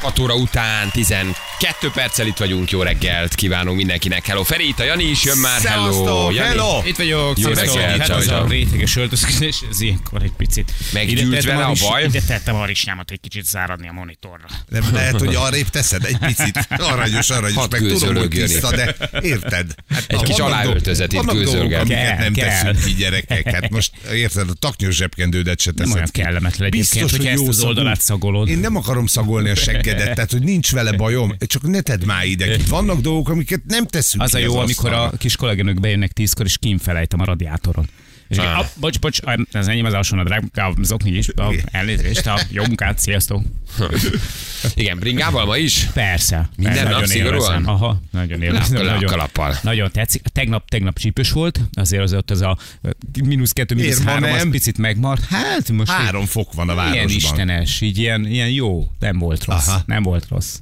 6 0.00 0.18
óra 0.18 0.34
után 0.34 0.90
12 0.90 1.34
perccel 1.94 2.26
itt 2.26 2.36
vagyunk. 2.36 2.70
Jó 2.70 2.82
reggelt 2.82 3.34
kívánunk 3.34 3.76
mindenkinek. 3.76 4.26
Hello 4.26 4.42
Feri, 4.42 4.68
itt 4.68 4.78
a 4.78 4.84
Jani 4.84 5.04
is 5.04 5.24
jön 5.24 5.38
már. 5.38 5.60
Hello, 5.60 6.30
Jani. 6.30 6.48
hello. 6.48 6.82
Itt 6.84 6.96
vagyok. 6.96 7.38
Jó 7.38 7.48
reggelt. 7.48 8.00
Hát 8.00 8.08
az 8.08 8.28
a 8.28 8.46
réteges 8.48 8.96
öltözködés, 8.96 9.56
ez 9.70 9.80
ilyenkor 9.80 10.22
egy 10.22 10.32
picit. 10.36 10.72
Meggyűjt 10.92 11.44
vele 11.44 11.64
a 11.64 11.72
baj. 11.80 12.04
Ide 12.04 12.20
tettem 12.20 12.54
a 12.54 12.64
risnyámat 12.64 13.10
egy 13.10 13.20
kicsit 13.20 13.44
záradni 13.44 13.88
a 13.88 13.92
monitorra. 13.92 14.46
Nem 14.68 14.84
lehet, 14.92 15.18
hogy 15.18 15.34
arrébb 15.34 15.68
teszed 15.68 16.04
egy 16.04 16.18
picit. 16.18 16.66
Aranyos, 16.68 17.30
aranyos. 17.30 17.56
Hat 17.56 17.70
meg 17.70 17.80
tudom, 17.80 18.16
hogy 18.16 18.28
tiszta, 18.28 18.70
de 18.70 18.96
érted. 19.22 19.74
Hát, 19.90 20.04
egy 20.06 20.22
kis 20.22 20.38
aláöltözet 20.38 21.12
itt 21.12 21.32
gőzölget. 21.32 21.80
Amiket 21.80 22.18
nem 22.18 22.32
teszünk 22.32 22.84
ki 22.84 22.94
gyerekek. 22.94 23.50
Hát 23.50 23.70
most 23.70 23.92
érted, 24.12 24.48
a 24.48 24.54
taknyos 24.58 24.94
zsebkendődet 24.94 25.60
se 25.60 25.70
teszed. 25.70 25.86
Nem 25.86 25.96
olyan 25.96 26.08
kellemetlen 26.12 26.68
egyébként, 26.68 27.10
hogy 27.10 27.26
ezt 27.26 27.48
az 27.48 27.62
oldalát 27.62 28.00
szagolod. 28.00 28.48
Én 28.48 28.58
nem 28.58 28.76
akarom 28.76 29.06
szagolni 29.06 29.50
a 29.50 29.54
segget 29.54 29.88
seggedet, 29.90 30.14
tehát 30.14 30.30
hogy 30.30 30.42
nincs 30.42 30.72
vele 30.72 30.92
bajom, 30.92 31.36
csak 31.46 31.62
ne 31.62 31.80
tedd 31.80 32.06
már 32.06 32.26
ide. 32.26 32.56
Vannak 32.68 33.00
dolgok, 33.00 33.28
amiket 33.28 33.60
nem 33.66 33.86
teszünk 33.86 34.22
Az 34.22 34.34
a 34.34 34.38
jó, 34.38 34.56
az 34.56 34.62
amikor 34.62 34.92
a 34.92 35.12
kis 35.18 35.36
kolléganők 35.36 35.80
bejönnek 35.80 36.12
tízkor, 36.12 36.46
és 36.46 36.58
kinfelejtem 36.58 37.20
a 37.20 37.24
radiátoron. 37.24 37.88
És 38.30 38.38
Ah. 38.38 38.58
ah. 38.58 38.66
bocs, 38.76 38.98
bocs, 38.98 39.20
ez 39.52 39.66
enyém 39.66 39.84
az 39.84 39.92
alsó 39.92 40.16
nadrág, 40.16 40.44
az 40.80 40.92
okni 40.92 41.10
is, 41.10 41.28
a, 41.28 41.54
elnézést, 41.70 42.26
a 42.26 42.40
jó 42.50 42.64
munkát, 42.64 42.98
sziasztok. 42.98 43.42
Igen, 44.74 44.98
bringával 44.98 45.44
ma 45.44 45.56
is? 45.56 45.88
Persze. 45.92 46.48
Minden 46.56 46.72
persze, 46.74 46.82
nap 46.90 46.92
nagyon 46.92 47.06
szigorúan? 47.06 47.64
Aha, 47.64 48.00
nagyon 48.10 48.42
élvezem. 48.42 48.80
A 48.80 48.82
nagyon, 48.82 49.10
kalappal. 49.10 49.58
nagyon 49.62 49.90
tetszik. 49.90 50.22
Tegnap, 50.22 50.68
tegnap 50.68 50.98
csípős 50.98 51.30
volt, 51.30 51.60
azért 51.72 52.02
az 52.02 52.12
ott 52.14 52.30
az 52.30 52.40
a 52.40 52.56
mínusz 53.24 53.52
kettő, 53.52 53.74
mínusz 53.74 54.02
három, 54.02 54.32
az 54.32 54.46
picit 54.50 54.78
megmart. 54.78 55.24
Hát 55.24 55.70
most 55.70 55.90
Három 55.90 56.26
fok 56.26 56.52
van 56.52 56.68
a 56.68 56.72
ilyen 56.72 56.84
városban. 56.86 57.16
istenes, 57.16 57.80
így 57.80 57.98
ilyen, 57.98 58.26
ilyen 58.26 58.50
jó, 58.50 58.90
nem 58.98 59.18
volt 59.18 59.44
rossz. 59.44 59.68
Aha. 59.68 59.82
Nem 59.86 60.02
volt 60.02 60.26
rossz. 60.28 60.58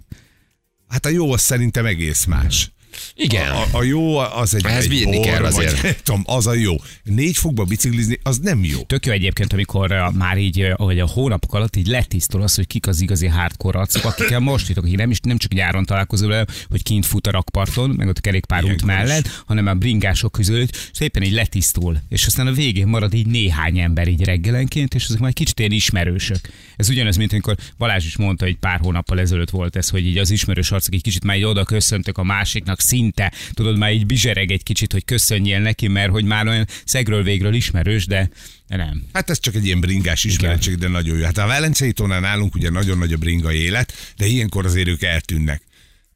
Hát 0.88 1.06
a 1.06 1.08
jó 1.08 1.32
az 1.32 1.40
szerintem 1.40 1.86
egész 1.86 2.24
más. 2.24 2.70
Igen. 3.14 3.50
A, 3.50 3.64
a 3.70 3.82
jó 3.82 4.16
az 4.16 4.54
egy, 4.54 4.64
Ehhez 4.64 4.82
egy 4.82 4.88
bírni 4.88 5.16
bor, 5.16 5.24
kell 5.24 5.44
azért. 5.44 5.80
Vagy, 5.80 5.96
tudom, 6.04 6.22
az 6.26 6.46
a 6.46 6.54
jó. 6.54 6.74
Négy 7.02 7.36
fokba 7.36 7.64
biciklizni, 7.64 8.18
az 8.22 8.38
nem 8.38 8.64
jó. 8.64 8.80
Tök 8.80 9.06
jó 9.06 9.12
egyébként, 9.12 9.52
amikor 9.52 9.92
uh, 9.92 10.14
már 10.14 10.38
így, 10.38 10.62
uh, 10.62 10.72
ahogy 10.76 10.98
a 10.98 11.06
hónapok 11.06 11.54
alatt 11.54 11.76
így 11.76 11.86
letisztul 11.86 12.42
az, 12.42 12.54
hogy 12.54 12.66
kik 12.66 12.86
az 12.86 13.00
igazi 13.00 13.26
hardcore 13.26 13.78
arcok, 13.78 14.04
akikkel 14.04 14.40
most 14.40 14.68
jutok, 14.68 14.90
nem, 14.90 15.10
is, 15.10 15.20
nem 15.20 15.38
csak 15.38 15.52
nyáron 15.52 15.84
találkozol 15.84 16.28
vele, 16.28 16.44
hogy 16.68 16.82
kint 16.82 17.06
fut 17.06 17.26
a 17.26 17.30
rakparton, 17.30 17.90
meg 17.90 18.08
ott 18.08 18.18
a 18.18 18.20
kerékpárút 18.20 18.84
mellett, 18.84 19.42
hanem 19.46 19.66
a 19.66 19.74
bringások 19.74 20.32
közül 20.32 20.58
hogy 20.58 20.70
szépen 20.92 21.22
így 21.22 21.32
letisztul. 21.32 22.00
És 22.08 22.26
aztán 22.26 22.46
a 22.46 22.52
végén 22.52 22.86
marad 22.86 23.14
így 23.14 23.26
néhány 23.26 23.78
ember 23.78 24.08
így 24.08 24.24
reggelenként, 24.24 24.94
és 24.94 25.04
azok 25.04 25.18
már 25.18 25.32
kicsit 25.32 25.58
ilyen 25.58 25.72
ismerősök. 25.72 26.40
Ez 26.76 26.88
ugyanaz, 26.88 27.16
mint 27.16 27.32
amikor 27.32 27.56
Balázs 27.78 28.06
is 28.06 28.16
mondta, 28.16 28.44
hogy 28.44 28.56
pár 28.56 28.78
hónappal 28.78 29.20
ezelőtt 29.20 29.50
volt 29.50 29.76
ez, 29.76 29.88
hogy 29.88 30.06
így 30.06 30.18
az 30.18 30.30
ismerős 30.30 30.70
arcok 30.70 30.94
egy 30.94 31.02
kicsit 31.02 31.24
már 31.24 31.36
így 31.36 31.44
oda 31.44 31.64
köszöntök 31.64 32.18
a 32.18 32.22
másiknak 32.22 32.80
szinte, 32.88 33.32
tudod, 33.52 33.78
már 33.78 33.92
így 33.92 34.06
bizsereg 34.06 34.50
egy 34.50 34.62
kicsit, 34.62 34.92
hogy 34.92 35.04
köszönjél 35.04 35.60
neki, 35.60 35.88
mert 35.88 36.10
hogy 36.10 36.24
már 36.24 36.46
olyan 36.46 36.66
szegről 36.84 37.22
végről 37.22 37.54
ismerős, 37.54 38.06
de 38.06 38.30
nem. 38.66 39.02
Hát 39.12 39.30
ez 39.30 39.40
csak 39.40 39.54
egy 39.54 39.66
ilyen 39.66 39.80
bringás 39.80 40.24
ismerettség, 40.24 40.74
de 40.74 40.88
nagyon 40.88 41.18
jó. 41.18 41.24
Hát 41.24 41.38
a 41.38 41.46
Velencei 41.46 41.92
tónál 41.92 42.20
nálunk 42.20 42.54
ugye 42.54 42.70
nagyon 42.70 42.98
nagy 42.98 43.12
a 43.12 43.16
bringa 43.16 43.52
élet, 43.52 43.92
de 44.16 44.26
ilyenkor 44.26 44.66
azért 44.66 44.88
ők 44.88 45.02
eltűnnek. 45.02 45.62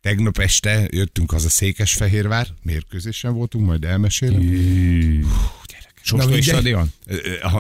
Tegnap 0.01 0.39
este 0.39 0.89
jöttünk 0.91 1.31
haza 1.31 1.49
Székesfehérvár, 1.49 2.47
mérkőzésen 2.63 3.35
voltunk, 3.35 3.67
majd 3.67 3.85
elmesélem. 3.85 4.41
Sostói 6.03 6.43
stadion? 6.43 6.93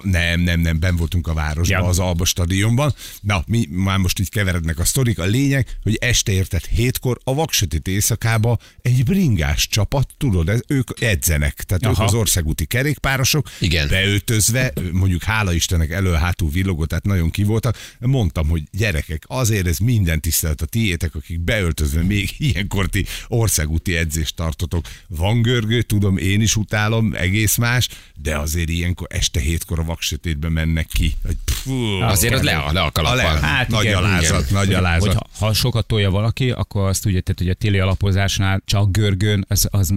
Nem, 0.02 0.40
nem, 0.40 0.60
nem, 0.60 0.78
ben 0.78 0.96
voltunk 0.96 1.26
a 1.26 1.34
városban, 1.34 1.80
Ja. 1.80 1.88
az 1.88 1.98
Alba 1.98 2.24
stadionban. 2.24 2.94
Na, 3.20 3.44
mi 3.46 3.66
már 3.70 3.98
most 3.98 4.18
így 4.20 4.28
keverednek 4.28 4.78
a 4.78 4.84
sztorik. 4.84 5.18
A 5.18 5.24
lényeg, 5.24 5.76
hogy 5.82 5.96
este 6.00 6.32
értett 6.32 6.66
hétkor 6.66 7.20
a 7.24 7.34
vaksötét 7.34 7.88
éjszakába 7.88 8.58
egy 8.82 9.04
bringás 9.04 9.68
csapat, 9.68 10.08
tudod, 10.18 10.48
ez, 10.48 10.60
ők 10.66 10.88
edzenek, 11.00 11.54
tehát 11.62 11.84
Aha. 11.84 12.02
ők 12.02 12.08
az 12.08 12.14
országúti 12.14 12.64
kerékpárosok, 12.64 13.50
Igen. 13.60 13.88
beöltözve, 13.88 14.72
mondjuk 14.92 15.22
hála 15.22 15.52
Istennek 15.52 15.90
elő-hátul 15.90 16.50
villogott, 16.50 16.88
tehát 16.88 17.04
nagyon 17.04 17.30
kivoltak. 17.30 17.76
Mondtam, 17.98 18.48
hogy 18.48 18.62
gyerekek, 18.70 19.24
azért 19.26 19.66
ez 19.66 19.78
minden 19.78 20.20
tisztelet 20.20 20.60
a 20.60 20.66
tiétek, 20.66 21.14
akik 21.14 21.40
beöltözve 21.40 22.02
még 22.02 22.34
ilyenkor 22.38 22.86
ti 22.88 23.04
országúti 23.28 23.96
edzést 23.96 24.36
tartotok. 24.36 24.86
Van 25.08 25.42
görgő, 25.42 25.82
tudom, 25.82 26.16
én 26.16 26.40
is 26.40 26.56
utálom, 26.56 27.14
egész 27.14 27.56
más, 27.56 27.88
de 28.14 28.31
azért 28.38 28.68
ilyenkor 28.68 29.06
este 29.10 29.40
hétkor 29.40 29.78
a 29.78 29.84
vaksötétben 29.84 30.52
mennek 30.52 30.86
ki. 30.86 31.14
Hogy 31.26 31.36
Pfú, 31.44 32.00
Azért 32.00 32.34
ott 32.34 32.42
le, 32.42 32.70
le 32.72 32.80
a 32.80 32.90
kalappal. 32.90 33.36
Hát 33.36 33.68
nagy 33.68 33.84
igen, 33.84 33.96
alázat, 33.96 34.40
igen. 34.40 34.52
nagy 34.52 34.74
alázat. 34.74 35.06
Hogy 35.06 35.16
ha, 35.38 35.46
ha 35.46 35.52
sokat 35.52 35.86
tolja 35.86 36.10
valaki, 36.10 36.50
akkor 36.50 36.88
azt 36.88 37.06
ugye, 37.06 37.20
tehát, 37.20 37.38
hogy 37.38 37.48
a 37.48 37.54
téli 37.54 37.78
alapozásnál 37.78 38.62
csak 38.64 38.90
görgön, 38.90 39.44
az, 39.48 39.68
az. 39.70 39.94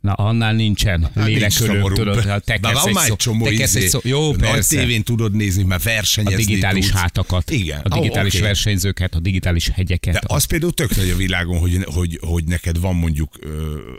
Na, 0.00 0.12
annál 0.12 0.52
nincsen 0.54 1.02
Hát 1.02 1.14
nincs 1.14 1.26
lélekölő, 1.28 1.66
szomorúbb. 1.74 1.96
tudod, 1.98 2.20
ha 2.22 2.28
Na, 2.28 2.38
tekersz 2.38 2.74
van 2.80 2.88
egy 2.88 2.94
már 2.94 3.10
egy 3.10 3.16
csomó 3.16 3.46
egy 3.46 3.60
izé, 3.60 3.86
szó, 3.86 3.98
jó, 4.02 4.30
nagy 4.30 4.50
persze. 4.50 4.76
tévén 4.76 5.02
tudod 5.02 5.34
nézni, 5.34 5.62
mert 5.62 5.80
a 5.80 5.84
versenyezni 5.84 6.44
digitális 6.44 6.84
tudsz. 6.86 6.98
hátakat, 6.98 7.50
Igen. 7.50 7.80
a 7.80 7.88
digitális 7.88 8.34
Ó, 8.34 8.36
oké. 8.36 8.46
versenyzőket, 8.46 9.14
a 9.14 9.20
digitális 9.20 9.68
hegyeket. 9.68 10.12
De 10.12 10.20
az 10.26 10.44
például 10.44 10.72
tök 10.72 10.96
nagy 10.96 11.10
a 11.10 11.16
világon, 11.16 11.58
hogy, 11.58 11.78
hogy, 11.84 12.18
hogy 12.22 12.44
neked 12.44 12.80
van 12.80 12.94
mondjuk 12.94 13.38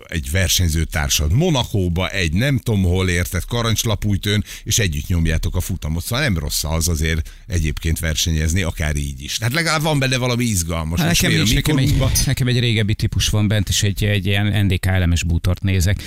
egy 0.07 0.31
versenyzőtársad 0.31 1.31
Monakóba, 1.33 2.09
egy 2.09 2.33
nem 2.33 2.57
tudom 2.57 2.83
hol 2.83 3.09
érted, 3.09 3.45
karancslapújtőn, 3.45 4.43
és 4.63 4.79
együtt 4.79 5.07
nyomjátok 5.07 5.55
a 5.55 5.59
futamot. 5.61 6.03
Szóval 6.03 6.23
nem 6.23 6.37
rossz 6.37 6.63
az 6.63 6.87
azért 6.87 7.29
egyébként 7.47 7.99
versenyezni, 7.99 8.61
akár 8.61 8.95
így 8.95 9.21
is. 9.23 9.37
Tehát 9.37 9.53
legalább 9.53 9.81
van 9.81 9.99
benne 9.99 10.17
valami 10.17 10.43
izgalmas. 10.43 10.99
Hát 10.99 11.07
nekem, 11.21 11.39
a 11.39 11.43
is, 11.43 11.53
nekem, 11.53 11.77
egy, 11.77 11.95
nekem 12.25 12.47
egy 12.47 12.59
régebbi 12.59 12.93
típus 12.95 13.29
van 13.29 13.47
bent, 13.47 13.69
és 13.69 13.83
egy, 13.83 14.03
egy 14.03 14.25
ilyen 14.25 14.65
NDK 14.65 14.85
elemes 14.85 15.23
bútort 15.23 15.61
nézek. 15.61 15.98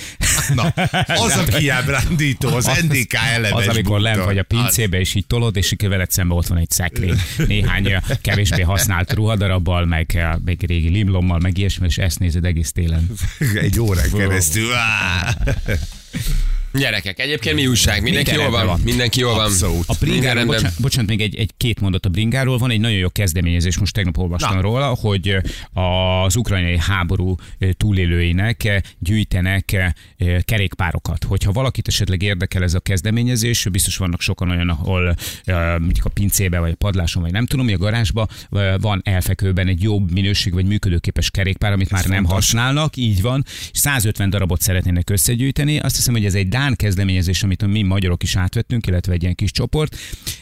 Na, 0.55 0.63
az 1.05 1.37
a 1.37 1.43
kiábrándító, 1.43 2.49
az 2.55 2.69
NDK 2.81 3.13
elemes 3.13 3.67
Az, 3.67 3.67
amikor 3.67 3.99
lent 3.99 4.15
bútor. 4.15 4.33
vagy 4.33 4.37
a 4.37 4.43
pincébe, 4.43 4.99
és 4.99 5.13
így 5.13 5.25
tolod, 5.27 5.55
és 5.55 5.71
így 5.71 5.87
veled 5.87 6.11
szembe 6.11 6.33
ott 6.33 6.47
van 6.47 6.57
egy 6.57 6.69
szekrény. 6.69 7.21
Néhány 7.47 7.93
kevésbé 8.21 8.61
használt 8.61 9.13
ruhadarabbal, 9.13 9.85
meg, 9.85 10.11
ö, 10.15 10.23
meg 10.45 10.57
régi 10.67 10.89
limlommal, 10.89 11.39
meg 11.39 11.57
ilyesmi, 11.57 11.85
és 11.87 11.97
ezt 11.97 12.19
nézed 12.19 12.45
egész 12.45 12.71
télen. 12.71 13.11
Egy 13.61 13.79
órán 13.79 14.11
keresztül. 14.11 14.67
Gyerekek, 16.73 17.19
egyébként 17.19 17.55
mi 17.55 17.67
újság? 17.67 18.01
Mindenki 18.01 18.29
Minden 18.29 18.49
jól 18.49 18.57
van? 18.59 18.67
van. 18.67 18.79
Mindenki 18.83 19.19
jól 19.19 19.33
van? 19.33 19.45
Abszolút. 19.45 19.83
A 19.87 19.95
bringáról, 19.99 20.45
bocsánat, 20.45 20.81
bocsánat, 20.81 21.09
még 21.09 21.21
egy, 21.21 21.35
egy 21.35 21.51
két 21.57 21.79
mondat 21.79 22.05
a 22.05 22.09
bringáról. 22.09 22.57
Van 22.57 22.71
egy 22.71 22.79
nagyon 22.79 22.97
jó 22.97 23.09
kezdeményezés, 23.09 23.77
most 23.77 23.93
tegnap 23.93 24.17
olvastam 24.17 24.55
Na. 24.55 24.61
róla, 24.61 24.85
hogy 24.85 25.37
az 25.73 26.35
ukrajnai 26.35 26.77
háború 26.79 27.35
túlélőinek 27.77 28.81
gyűjtenek 28.99 29.93
kerékpárokat. 30.45 31.23
Hogyha 31.23 31.51
valakit 31.51 31.87
esetleg 31.87 32.21
érdekel 32.21 32.63
ez 32.63 32.73
a 32.73 32.79
kezdeményezés, 32.79 33.67
biztos 33.71 33.97
vannak 33.97 34.21
sokan 34.21 34.49
olyan, 34.49 34.69
ahol 34.69 35.15
eh, 35.43 35.77
mondjuk 35.79 36.05
a 36.05 36.09
pincébe, 36.09 36.59
vagy 36.59 36.71
a 36.71 36.75
padláson, 36.75 37.21
vagy 37.21 37.31
nem 37.31 37.45
tudom, 37.45 37.65
mi 37.65 37.73
a 37.73 37.77
garázsba 37.77 38.27
eh, 38.51 38.73
van 38.77 39.01
elfekvőben 39.03 39.67
egy 39.67 39.81
jobb 39.81 40.11
minőség, 40.11 40.53
vagy 40.53 40.65
működőképes 40.65 41.31
kerékpár, 41.31 41.71
amit 41.71 41.89
már 41.89 42.05
nem 42.05 42.25
fontos. 42.25 42.33
használnak, 42.33 42.95
így 42.95 43.21
van, 43.21 43.43
és 43.71 43.79
150 43.79 44.29
darabot 44.29 44.61
szeretnének 44.61 45.09
összegyűjteni. 45.09 45.79
Azt 45.79 45.95
hiszem, 45.95 46.13
hogy 46.13 46.25
ez 46.25 46.35
egy 46.35 46.47
Dán 46.63 46.75
kezdeményezés, 46.75 47.43
amit 47.43 47.65
mi 47.65 47.81
magyarok 47.81 48.23
is 48.23 48.35
átvettünk, 48.35 48.87
illetve 48.87 49.13
egy 49.13 49.21
ilyen 49.21 49.35
kis 49.35 49.51
csoport, 49.51 49.95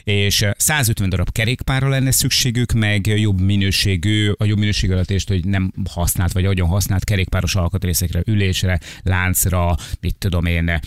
és 0.03 0.41
eh, 0.41 0.51
150 0.57 1.09
darab 1.09 1.31
kerékpárra 1.31 1.89
lenne 1.89 2.11
szükségük, 2.11 2.71
meg 2.71 3.07
jobb 3.07 3.41
minőségű, 3.41 4.31
a 4.37 4.45
jobb 4.45 4.57
minőség 4.57 4.91
alatt 4.91 5.27
hogy 5.27 5.45
nem 5.45 5.71
használt 5.89 6.31
vagy 6.31 6.43
nagyon 6.43 6.67
használt 6.67 7.03
kerékpáros 7.03 7.55
alkatrészekre, 7.55 8.21
ülésre, 8.25 8.79
láncra, 9.03 9.75
mit 9.99 10.15
tudom 10.17 10.45
én, 10.45 10.69
eh, 10.69 10.79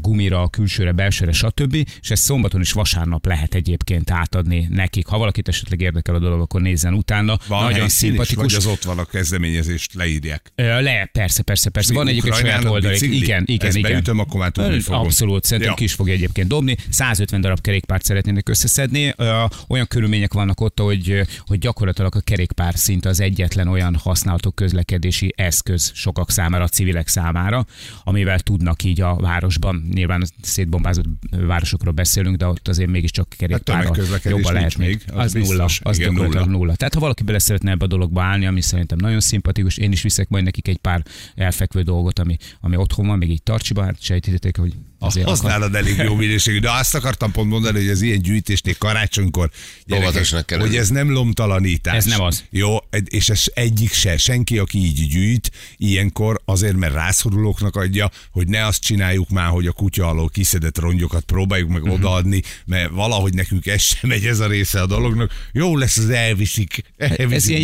gumira, 0.00 0.48
külsőre, 0.48 0.92
belsőre, 0.92 1.32
stb. 1.32 1.74
És 2.00 2.10
ezt 2.10 2.22
szombaton 2.22 2.60
és 2.60 2.72
vasárnap 2.72 3.26
lehet 3.26 3.54
egyébként 3.54 4.10
átadni 4.10 4.66
nekik. 4.70 5.06
Ha 5.06 5.18
valakit 5.18 5.48
esetleg 5.48 5.80
érdekel 5.80 6.14
a 6.14 6.18
dolog, 6.18 6.40
akkor 6.40 6.60
nézzen 6.60 6.94
utána. 6.94 7.38
Van 7.46 7.62
Nagyon 7.62 7.78
helyszín 7.78 7.86
is, 7.86 7.92
szimpatikus. 7.92 8.44
Vagy 8.44 8.54
az 8.54 8.66
ott 8.66 8.82
van 8.82 8.98
a 8.98 9.04
kezdeményezést 9.04 9.94
leírják. 9.94 10.52
Le, 10.54 11.08
persze, 11.12 11.42
persze, 11.42 11.70
persze. 11.70 11.94
Van 11.94 12.08
egyébként 12.08 12.34
saját 12.34 12.80
bicikli? 12.80 13.16
Igen, 13.16 13.44
igen, 13.46 13.68
Ezt 13.68 13.76
igen. 13.76 13.92
beütöm, 13.92 14.18
akkor 14.18 14.40
már 14.40 14.50
tudom, 14.50 14.71
dobni 14.72 14.84
fogom. 14.92 15.00
Abszolút, 15.06 15.44
szerintem 15.44 15.70
Ja. 15.72 15.76
ki 15.78 15.84
is 15.84 15.92
fogja 15.92 16.12
egyébként 16.12 16.48
dobni. 16.48 16.76
150 16.88 17.40
darab 17.40 17.60
kerékpárt 17.60 18.04
szeretnének 18.04 18.48
összeszedni. 18.48 19.14
Olyan 19.68 19.86
körülmények 19.86 20.32
vannak 20.32 20.60
ott, 20.60 20.80
hogy, 20.80 21.20
hogy 21.46 21.58
gyakorlatilag 21.58 22.16
a 22.16 22.20
kerékpár 22.20 22.74
szinte 22.76 23.08
az 23.08 23.20
egyetlen 23.20 23.68
olyan 23.68 23.94
használható 23.94 24.50
közlekedési 24.50 25.32
eszköz 25.36 25.90
sokak 25.94 26.30
számára, 26.30 26.64
a 26.64 26.68
civilek 26.68 27.08
számára, 27.08 27.66
amivel 28.04 28.40
tudnak 28.40 28.82
így 28.82 29.00
a 29.00 29.14
városban, 29.16 29.88
nyilván 29.94 30.24
szétbombázott 30.42 31.04
városokról 31.30 31.92
beszélünk, 31.92 32.36
de 32.36 32.46
ott 32.46 32.68
azért 32.68 32.90
mégiscsak 32.90 33.28
kerékpárral 33.38 33.82
tömegközlekedés 33.82 34.36
jobban 34.38 34.52
lehet 34.52 34.76
még. 34.78 34.88
még, 34.88 35.02
az 35.06 35.24
Az, 35.24 35.32
nulla, 35.32 35.46
biztos. 35.46 35.80
az 35.82 35.98
Igen, 35.98 36.12
nulla. 36.12 36.44
nulla. 36.44 36.74
Tehát 36.74 36.94
ha 36.94 37.00
valaki 37.00 37.22
bele 37.22 37.38
szeretne 37.38 37.70
ebbe 37.70 37.84
a 37.84 37.88
dologba 37.88 38.22
állni, 38.22 38.46
ami 38.46 38.60
szerintem 38.60 38.98
nagyon 39.00 39.20
szimpatikus, 39.20 39.76
én 39.76 39.92
is 39.92 40.02
viszek 40.02 40.28
majd 40.28 40.44
nekik 40.44 40.68
egy 40.68 40.76
pár 40.78 41.04
elfekvő 41.34 41.82
dolgot, 41.82 42.18
ami, 42.18 42.36
ami 42.60 42.76
otthon 42.76 43.06
van, 43.06 43.18
még 43.18 43.30
így 43.30 43.42
tartsiba, 43.42 43.82
hát 43.84 44.00
sejtétek, 44.62 44.80
hogy 44.80 44.91
azért 45.04 45.26
akar- 45.26 45.40
Használod 45.40 45.74
elég 45.74 45.96
jó 45.96 46.14
minőségű, 46.14 46.58
de 46.58 46.70
azt 46.70 46.94
akartam 46.94 47.32
pont 47.32 47.50
mondani, 47.50 47.78
hogy 47.80 47.88
az 47.88 48.00
ilyen 48.02 48.22
gyűjtésnél 48.22 48.74
karácsonykor 48.78 49.50
kell 50.44 50.58
hogy 50.60 50.76
ez 50.76 50.88
nem 50.88 51.10
lomtalanítás. 51.10 51.96
Ez 51.96 52.04
nem 52.04 52.20
az. 52.20 52.44
Jó, 52.50 52.76
és 53.04 53.28
ez 53.28 53.44
egyik 53.54 53.92
se, 53.92 54.16
senki, 54.16 54.58
aki 54.58 54.78
így 54.78 55.08
gyűjt, 55.08 55.50
ilyenkor 55.76 56.40
azért, 56.44 56.76
mert 56.76 56.94
rászorulóknak 56.94 57.76
adja, 57.76 58.10
hogy 58.30 58.48
ne 58.48 58.66
azt 58.66 58.82
csináljuk 58.82 59.28
már, 59.28 59.48
hogy 59.48 59.66
a 59.66 59.72
kutya 59.72 60.08
alól 60.08 60.28
kiszedett 60.28 60.78
rongyokat 60.78 61.24
próbáljuk 61.24 61.68
meg 61.68 61.82
Mhm. 61.82 61.90
odaadni, 61.90 62.42
mert 62.66 62.90
valahogy 62.90 63.34
nekünk 63.34 63.66
ez 63.66 63.80
sem 63.82 64.08
megy 64.10 64.24
ez 64.26 64.40
a 64.40 64.46
része 64.46 64.80
a 64.80 64.86
dolognak. 64.86 65.32
Jó 65.52 65.76
lesz, 65.76 65.96
az 65.96 66.10
elviszik. 66.10 66.82
elviszik 66.96 67.32
Ez 67.36 67.48
ilyen 67.48 67.62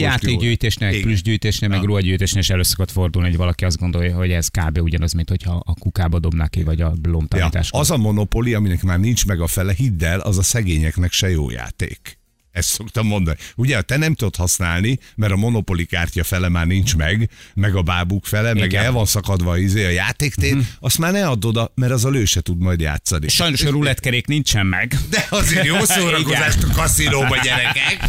Igen. 0.93 1.03
plüssgyűjtésnél, 1.03 1.69
meg 1.69 1.83
ruhagyűjtésnél 1.85 2.43
is 2.43 2.51
elő 2.51 2.63
szokott 2.63 2.91
fordulni, 2.91 3.29
hogy 3.29 3.37
valaki 3.37 3.65
azt 3.65 3.79
gondolja, 3.79 4.17
hogy 4.17 4.31
ez 4.31 4.49
kb. 4.49 4.79
ugyanaz, 4.83 5.13
mint 5.13 5.29
hogyha 5.29 5.63
a 5.67 5.75
kukába 5.75 6.19
dobnák 6.19 6.51
ki, 6.51 6.63
vagy 6.63 6.81
a 6.81 6.93
Ja, 7.31 7.41
lomtanítás. 7.41 7.71
az 7.73 7.91
a 7.91 7.97
monopoli, 7.97 8.55
aminek 8.55 8.83
már 8.83 8.99
nincs 9.01 9.27
meg 9.27 9.41
a 9.41 9.47
fele, 9.47 9.73
hidd 9.73 10.05
el, 10.05 10.21
az 10.21 10.39
a 10.39 10.43
szegényeknek 10.43 11.13
se 11.13 11.31
jó 11.31 11.51
játék. 11.51 12.18
Ezt 12.53 12.69
szoktam 12.69 13.07
mondani. 13.07 13.37
Ugye, 13.57 13.81
te 13.81 13.97
nem 13.97 14.15
tudod 14.15 14.37
használni, 14.37 14.99
mert 15.15 15.33
a 15.33 15.37
monopoli 15.37 15.85
kártya 15.85 16.25
fele 16.25 16.49
már 16.49 16.67
nincs 16.67 16.97
meg, 16.97 17.31
meg 17.55 17.75
a 17.77 17.83
bábuk 17.83 18.25
fele, 18.27 18.55
meg 18.55 18.65
Igen. 18.65 18.85
el 18.85 18.93
van 18.93 19.07
szakadva 19.07 19.59
izé 19.59 19.85
a 19.85 19.89
játéktér, 19.91 20.57
azt 20.81 20.99
már 20.99 21.13
ne 21.13 21.29
add 21.29 21.45
oda, 21.47 21.73
mert 21.75 21.93
az 21.93 22.05
a 22.05 22.09
lő 22.11 22.25
se 22.25 22.41
tud 22.41 22.59
majd 22.59 22.81
játszani. 22.81 23.29
Sajnos 23.29 23.63
a 23.63 23.71
rulettkerék 23.71 24.27
nincsen 24.27 24.67
meg. 24.67 24.97
De 25.11 25.27
azért 25.31 25.65
jó 25.65 25.85
szórakozást 25.95 26.63
a 26.63 26.67
kaszinóba, 26.75 27.37
gyerekek. 27.43 28.09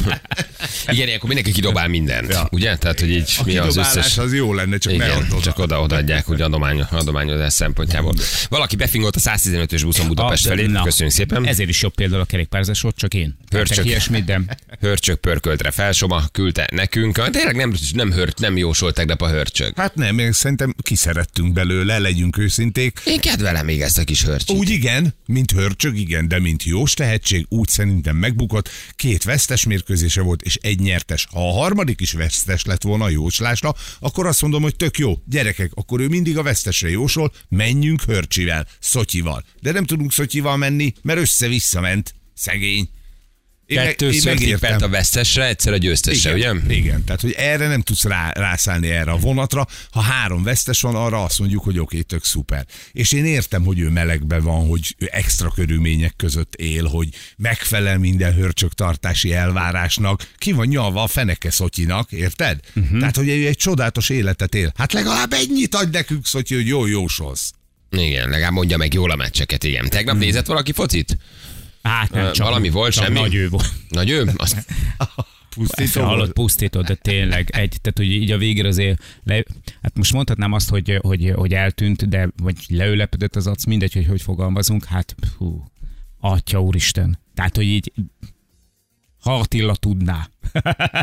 Igen, 0.88 1.08
ilyenkor 1.08 1.28
mindenki 1.28 1.52
kidobál 1.52 1.88
mindent. 1.88 2.32
Ja. 2.34 2.48
Ugye? 2.52 2.78
Tehát, 2.78 3.00
hogy 3.00 3.10
így 3.10 3.36
A 3.40 3.44
mi 3.46 3.58
az 3.58 3.78
összes... 3.78 4.18
az 4.18 4.34
jó 4.34 4.54
lenne, 4.54 4.78
csak 4.78 4.96
ne 4.96 5.06
add 5.06 5.18
Igen, 5.18 5.32
oda. 5.32 5.42
csak 5.42 5.58
oda 5.60 5.82
odaadják, 5.82 6.26
hogy 6.26 6.42
adomány, 6.42 6.82
adományozás 6.82 7.54
szempontjából. 7.54 8.14
Valaki 8.50 8.76
befingolt 8.76 9.16
a 9.16 9.20
115-ös 9.20 9.80
buszon 9.84 10.08
Budapest 10.08 10.46
Ah, 10.48 10.56
felé. 10.56 10.66
na. 10.66 10.84
Köszönjük 10.84 11.16
szépen. 11.16 11.46
Ezért 11.48 11.70
is 11.70 11.82
jobb 11.82 11.94
például 11.94 12.22
a 12.22 12.26
kerékpárzás, 12.26 12.84
ott 12.84 12.96
csak 12.98 13.14
én. 13.14 13.38
Tettek 13.50 13.86
ilyesmit, 13.86 14.26
de 14.26 14.39
Hörcsök 14.80 15.20
pörköltre 15.20 15.72
felsoma, 15.72 16.28
küldte 16.32 16.70
nekünk. 16.72 17.30
Tényleg 17.30 17.56
nem, 17.56 17.74
nem, 17.94 18.12
hört, 18.12 18.40
nem 18.40 18.58
jósolt 18.58 18.96
tegnap 18.96 19.22
a 19.22 19.30
hörcsög. 19.30 19.76
Hát 19.76 19.96
nem, 19.96 20.20
én 20.20 20.32
szerintem 20.32 20.76
kiszerettünk 20.82 21.54
belőle, 21.54 22.00
legyünk 22.00 22.38
őszinték. 22.38 23.02
Én 23.06 23.20
kedvelem 23.20 23.66
még 23.66 23.82
ezt 23.82 23.98
a 23.98 24.04
kis 24.04 24.24
hörcsit. 24.24 24.58
Úgy 24.58 24.70
igen, 24.70 25.16
mint 25.26 25.52
hörcsög, 25.52 25.98
igen, 25.98 26.28
de 26.28 26.40
mint 26.40 26.64
jós 26.64 26.94
tehetség, 26.94 27.46
úgy 27.50 27.68
szerintem 27.68 28.16
megbukott. 28.16 28.70
Két 28.96 29.24
vesztes 29.24 29.66
mérkőzése 29.66 30.22
volt, 30.22 30.42
és 30.42 30.56
egy 30.62 30.80
nyertes. 30.80 31.28
Ha 31.32 31.48
a 31.50 31.52
harmadik 31.52 32.02
is 32.02 32.12
vesztes 32.12 32.66
lett 32.66 32.84
volna 32.84 33.04
a 33.04 33.10
jóslásra, 33.10 33.76
akkor 34.00 34.26
azt 34.26 34.42
mondom, 34.42 34.62
hogy 34.62 34.76
tök 34.76 34.98
jó. 34.98 35.14
Gyerekek, 35.26 35.72
akkor 35.74 36.00
ő 36.00 36.08
mindig 36.08 36.38
a 36.38 36.44
vesztesre 36.44 36.90
jósol, 36.90 37.32
menjünk 37.50 38.02
hörcsivel, 38.02 38.68
szotyival. 38.80 39.44
De 39.62 39.72
nem 39.72 39.86
tudunk 39.86 40.12
szotyival 40.12 40.58
menni, 40.58 40.94
mert 41.02 41.20
össze-vissza 41.20 41.82
ment. 41.82 42.16
Szegény. 42.34 42.90
Kettőször 43.76 44.34
megértem. 44.34 44.60
tippelt 44.60 44.82
a 44.82 44.90
vesztesre, 44.90 45.48
egyszer 45.48 45.74
a 45.74 45.78
győztesre, 45.78 46.34
ugye? 46.34 46.50
Igen, 46.50 46.72
igen, 46.72 47.04
tehát 47.04 47.22
hogy 47.22 47.32
erre 47.38 47.68
nem 47.68 47.82
tudsz 47.82 48.04
rá, 48.04 48.32
rászállni 48.32 48.90
erre 48.90 49.12
a 49.12 49.18
vonatra. 49.18 49.68
Ha 49.92 50.02
három 50.02 50.44
vesztes 50.44 50.82
van, 50.82 50.96
arra 50.96 51.24
azt 51.24 51.40
mondjuk, 51.40 51.64
hogy 51.64 51.80
oké, 51.80 52.02
tök 52.02 52.26
szuper. 52.26 52.66
És 52.92 53.12
én 53.12 53.26
értem, 53.26 53.64
hogy 53.64 53.80
ő 53.80 53.90
melegben 53.90 54.44
van, 54.44 54.68
hogy 54.68 54.96
ő 54.98 55.10
extra 55.12 55.50
körülmények 55.50 56.14
között 56.16 56.56
él, 56.56 56.86
hogy 56.86 57.10
megfelel 57.38 57.98
minden 57.98 58.34
hörcsögtartási 58.34 59.34
elvárásnak. 59.34 60.28
Ki 60.38 60.52
van 60.52 60.68
nyalva 60.68 61.04
a 61.04 61.08
feneke 61.08 61.52
Szotyinak, 61.52 62.12
érted? 62.12 62.60
Uh-huh. 62.76 63.00
Tehát, 63.00 63.16
hogy 63.16 63.28
ő 63.28 63.48
egy 63.48 63.58
csodálatos 63.58 64.10
életet 64.10 64.56
él. 64.56 64.72
Hát 64.78 64.94
legalább 64.94 65.34
ennyit 65.34 65.76
adj 65.76 65.92
nekünk, 65.92 66.26
Szotyi, 66.26 66.56
hogy 66.56 66.68
jó 66.68 66.86
jósolsz. 66.86 67.52
Igen, 67.92 68.30
legalább 68.30 68.52
mondja 68.52 68.78
meg 68.78 68.94
jól 68.94 69.12
a 69.12 69.16
meccseket, 69.16 69.64
igen. 69.64 69.90
Tegnap 69.90 70.16
Hmm. 70.16 70.24
nézett 70.24 70.46
valaki 70.46 70.72
focit? 70.72 71.18
Hát 71.82 72.12
nem 72.12 72.34
csak, 72.34 72.46
valami 72.46 72.70
volt, 72.70 72.94
csak 72.94 73.04
semmi? 73.04 73.20
nagy 73.20 73.36
ő 73.36 73.50
volt. 73.50 73.74
Nagy 73.90 74.10
ő? 74.10 74.32
Azt, 74.36 74.66
Pusztító 75.50 76.02
Hallott, 76.02 76.18
volt. 76.20 76.32
pusztított, 76.32 76.86
de 76.86 76.96
tényleg 76.96 77.50
egy, 77.50 77.78
tehát 77.82 77.98
hogy 77.98 78.12
így 78.12 78.32
a 78.32 78.38
végére 78.38 78.68
azért, 78.68 79.04
le, 79.24 79.44
hát 79.82 79.98
most 79.98 80.14
mondhatnám 80.14 80.54
azt, 80.54 80.70
hogy, 80.70 81.00
hogy, 81.02 81.32
hogy 81.36 81.54
eltűnt, 81.54 82.10
de 82.10 82.30
vagy 82.44 82.56
leülepedett 82.68 83.36
az 83.36 83.48
arc, 83.48 83.66
mindegy, 83.66 83.94
hogy 83.94 84.06
hogy 84.06 84.22
fogalmazunk, 84.22 84.84
hát 84.84 85.16
hú, 85.38 85.64
atya 86.20 86.62
úristen. 86.62 87.20
Tehát, 87.34 87.56
hogy 87.56 87.66
így 87.66 87.92
ha 89.20 89.40
Attila 89.40 89.76
tudná. 89.76 90.30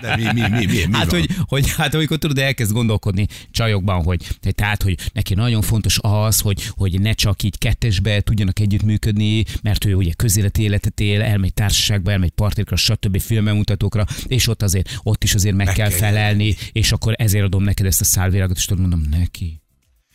De 0.01 0.17
mi, 0.17 0.23
mi, 0.23 0.49
mi, 0.49 0.67
mi, 0.67 0.85
mi 0.87 0.93
hát, 0.93 1.11
van? 1.11 1.21
hogy, 1.21 1.29
hogy, 1.41 1.75
hát 1.75 1.95
amikor 1.95 2.17
tudod, 2.17 2.39
elkezd 2.39 2.73
gondolkodni 2.73 3.27
csajokban, 3.51 4.03
hogy 4.03 4.27
tehát, 4.41 4.83
hogy 4.83 4.99
neki 5.13 5.35
nagyon 5.35 5.63
fontos 5.63 5.99
az, 6.03 6.41
hogy, 6.41 6.63
hogy 6.71 7.01
ne 7.01 7.13
csak 7.13 7.43
így 7.43 7.59
kettesbe 7.59 8.21
tudjanak 8.21 8.59
együttműködni, 8.59 9.45
mert 9.63 9.85
ő 9.85 9.95
ugye 9.95 10.13
közéleti 10.13 10.63
életet 10.63 11.01
él, 11.01 11.23
elmegy 11.23 11.55
társaságba, 11.55 12.11
elmegy 12.11 12.31
partikra, 12.31 12.77
stb. 12.77 13.21
filmmutatókra, 13.21 14.05
és 14.27 14.49
ott 14.49 14.63
azért, 14.63 14.99
ott 15.03 15.25
is 15.25 15.35
azért 15.35 15.55
meg, 15.55 15.67
Meg 15.67 15.75
kell 15.75 15.89
kell 15.89 15.99
felelni, 15.99 16.57
és 16.73 16.93
akkor 16.93 17.15
ezért 17.19 17.45
adom 17.45 17.63
neked 17.63 17.87
ezt 17.87 18.01
a 18.01 18.05
szálvirágot, 18.05 18.57
és 18.57 18.65
tudod, 18.65 18.89
mondom 18.89 19.09
neki. 19.11 19.61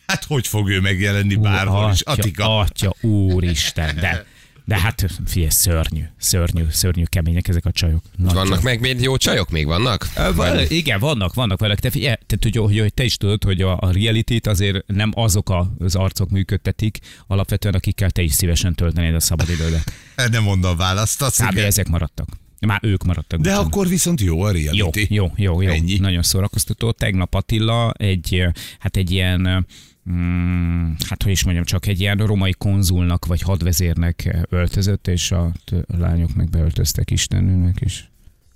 Hát 0.06 0.24
hogy 0.24 0.46
fog 0.46 0.68
ő 0.68 0.80
megjelenni 0.80 1.36
bárhol 1.36 1.90
is? 1.92 2.00
Attika. 2.00 2.58
atya, 2.58 2.94
úristen, 3.00 3.94
de, 3.94 4.26
de 4.64 4.78
hát 4.78 5.06
figyelj, 5.26 5.50
szörnyű, 5.50 6.02
szörnyű, 6.18 6.64
szörnyű 6.70 7.02
kemények 7.04 7.48
ezek 7.48 7.64
a 7.64 7.70
csajok. 7.70 8.02
Nagy 8.16 8.32
vannak 8.34 8.48
csajok. 8.48 8.62
meg 8.62 8.80
még 8.80 9.00
jó 9.00 9.16
csajok? 9.16 9.50
Még 9.50 9.66
vannak? 9.66 10.08
Ö, 10.16 10.34
val- 10.34 10.70
Igen, 10.70 10.98
vannak, 11.00 11.34
vannak 11.34 11.60
velek. 11.60 11.80
Te, 11.80 11.90
figyelj, 11.90 12.14
tehát, 12.26 12.38
hogy, 12.42 12.56
hogy, 12.56 12.78
hogy 12.78 12.94
te 12.94 13.04
is 13.04 13.16
tudod, 13.16 13.44
hogy 13.44 13.60
a, 13.60 13.78
a 13.80 13.92
reality 13.92 14.36
azért 14.46 14.86
nem 14.86 15.10
azok 15.14 15.50
a- 15.50 15.72
az 15.78 15.94
arcok 15.94 16.30
működtetik, 16.30 16.98
alapvetően 17.26 17.74
akikkel 17.74 18.10
te 18.10 18.22
is 18.22 18.32
szívesen 18.32 18.74
töltenéd 18.74 19.14
a 19.14 19.20
szabadidődet. 19.20 19.92
Nem 20.30 20.42
mondom 20.42 20.76
választ. 20.76 21.24
Kb. 21.24 21.52
igen. 21.52 21.64
ezek 21.64 21.88
maradtak. 21.88 22.28
Már 22.66 22.80
ők 22.82 23.04
maradtak. 23.04 23.40
De 23.40 23.48
bocsánat. 23.48 23.72
akkor 23.72 23.88
viszont 23.88 24.20
jó 24.20 24.42
a 24.42 24.52
Jó, 24.52 24.62
reality. 24.62 25.06
jó, 25.14 25.32
jó, 25.36 25.60
jó. 25.60 25.70
Ennyi. 25.70 25.96
Nagyon 25.98 26.22
szórakoztató. 26.22 26.90
Tegnap 26.90 27.34
Attila 27.34 27.92
egy, 27.96 28.44
hát 28.78 28.96
egy 28.96 29.10
ilyen, 29.10 29.66
mm, 30.10 30.92
hát 31.08 31.22
hogy 31.22 31.32
is 31.32 31.44
mondjam, 31.44 31.64
csak 31.64 31.86
egy 31.86 32.00
ilyen 32.00 32.16
romai 32.16 32.54
konzulnak 32.58 33.26
vagy 33.26 33.40
hadvezérnek 33.40 34.46
öltözött, 34.48 35.06
és 35.06 35.30
a 35.30 35.52
lányok 35.86 36.34
meg 36.34 36.50
beöltöztek 36.50 37.10
Istenőnek, 37.10 37.80
és 37.80 38.04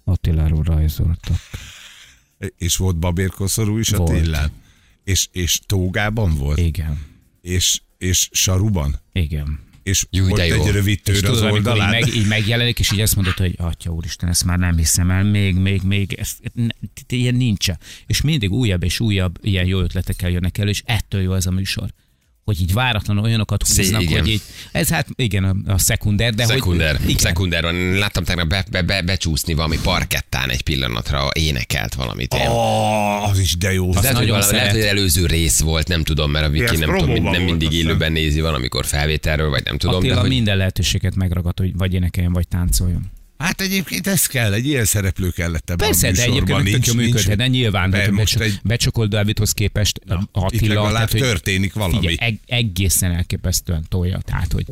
Attiláról 0.05 0.62
rajzoltak. 0.62 1.37
És 2.57 2.76
volt 2.76 2.97
babérkoszorú 2.97 3.79
is 3.79 3.93
a 3.93 3.97
Volt. 3.97 4.23
Tillán. 4.23 4.50
És, 5.05 5.29
és 5.33 5.61
tógában 5.67 6.35
volt? 6.35 6.59
Igen, 6.59 6.99
És, 7.41 7.81
és 7.99 8.29
saruban? 8.33 9.00
igen. 9.12 9.65
És 9.87 10.07
Jó, 10.11 10.26
volt 10.26 10.47
jó. 10.47 10.64
egy 10.64 10.71
rövid 10.71 11.00
És 11.05 11.21
tőr 11.21 11.31
az 11.31 11.37
tudod, 11.37 11.43
amikor 11.43 11.59
így, 11.59 11.66
oldalán? 11.66 11.90
meg, 11.90 12.14
így 12.14 12.26
megjelenik, 12.26 12.78
és 12.78 12.93
így 12.93 13.00
azt 13.00 13.14
mondod, 13.14 13.35
hogy 13.35 13.55
atya 13.59 13.90
úristen, 13.90 14.28
ezt 14.28 14.45
már 14.45 14.59
nem 14.59 14.76
hiszem 14.76 15.11
el, 15.11 15.25
még, 15.25 15.55
még, 15.55 15.83
még, 15.83 16.12
ez, 16.12 16.31
ne, 16.52 16.66
ilyen 17.09 17.35
nincsen. 17.35 17.78
És 18.07 18.21
mindig 18.21 18.52
újabb 18.52 18.83
és 18.83 19.00
újabb 19.00 19.38
ilyen 19.43 19.66
jó 19.66 19.81
ötletekkel 19.81 20.31
jönnek 20.31 20.59
elő, 20.59 20.69
és 20.69 20.83
ettől 20.85 21.21
jó 21.21 21.35
ez 21.35 21.47
a 21.47 21.50
műsor. 21.50 21.90
Hogy 22.47 22.61
így 22.61 22.73
váratlanul 22.73 23.23
olyanokat 23.25 23.65
Szé- 23.65 23.76
húznak, 23.76 24.03
igen. 24.03 24.21
hogy 24.21 24.29
így, 24.29 24.41
ez 24.73 24.88
hát 24.88 25.07
igen 25.17 25.45
a, 25.45 25.73
a 25.73 25.79
szekunder, 25.79 26.35
de 26.35 26.45
Szekunder, 26.45 26.97
hogy, 26.97 27.09
igen, 27.09 27.17
szekunder 27.19 27.62
van. 27.62 27.75
Láttam 27.93 28.25
tegnap 28.25 28.49
be, 28.49 28.65
be, 28.71 28.83
be, 28.83 29.03
becsúszni 29.03 29.55
valami 29.55 29.79
parkettán 29.83 30.50
egy 30.50 30.62
pillanatra, 30.62 31.29
énekelt 31.33 31.95
valamit. 31.95 32.35
Oh, 32.35 33.29
az 33.29 33.38
is 33.38 33.57
de 33.57 33.73
jó. 33.73 33.88
Az 33.88 34.03
lehet, 34.03 34.17
hogy 34.17 34.29
valami, 34.29 34.53
lehet, 34.53 34.71
hogy 34.71 34.81
előző 34.81 35.26
rész 35.26 35.61
volt, 35.61 35.88
nem 35.88 36.03
tudom, 36.03 36.31
mert 36.31 36.47
a 36.47 36.49
Viki 36.49 36.76
nem, 36.76 36.97
tudom, 36.97 37.23
nem 37.23 37.43
mindig 37.43 37.73
élőben 37.73 38.12
nézi 38.12 38.41
valamikor 38.41 38.85
felvételről, 38.85 39.50
vagy 39.50 39.65
nem 39.65 39.79
tudom. 39.79 39.97
Attila 39.97 40.15
de 40.15 40.21
hogy... 40.21 40.29
minden 40.29 40.57
lehetőséget 40.57 41.15
megragad, 41.15 41.59
hogy 41.59 41.76
vagy 41.76 41.95
énekeljen, 41.95 42.33
vagy 42.33 42.49
táncoljon. 42.49 43.11
Hát 43.38 43.61
egyébként 43.61 44.07
ez 44.07 44.26
kell, 44.26 44.52
egy 44.52 44.66
ilyen 44.66 44.85
szereplő 44.85 45.31
kellett 45.31 45.71
ebben 45.71 45.88
Persze, 45.88 46.09
a 46.09 46.12
de 46.12 46.23
egyébként 46.23 46.62
nincs, 46.62 46.75
tök 46.75 46.87
jó 46.87 46.95
működhet, 46.95 47.37
de 47.37 47.47
nyilván, 47.47 47.90
de 47.90 48.11
most 48.11 48.40
egy, 48.40 48.61
becsakolt 48.62 49.11
Dávidhoz 49.11 49.52
képest 49.52 50.00
Na, 50.05 50.28
Attila, 50.33 50.49
itt 50.62 50.69
legalább 50.69 50.93
tehát, 50.93 51.11
hogy 51.11 51.21
történik 51.21 51.73
valami. 51.73 51.97
Figyelj, 51.97 52.16
eg- 52.19 52.40
egészen 52.47 53.12
elképesztően 53.12 53.85
tolja, 53.88 54.19
tehát, 54.25 54.52
hogy 54.52 54.64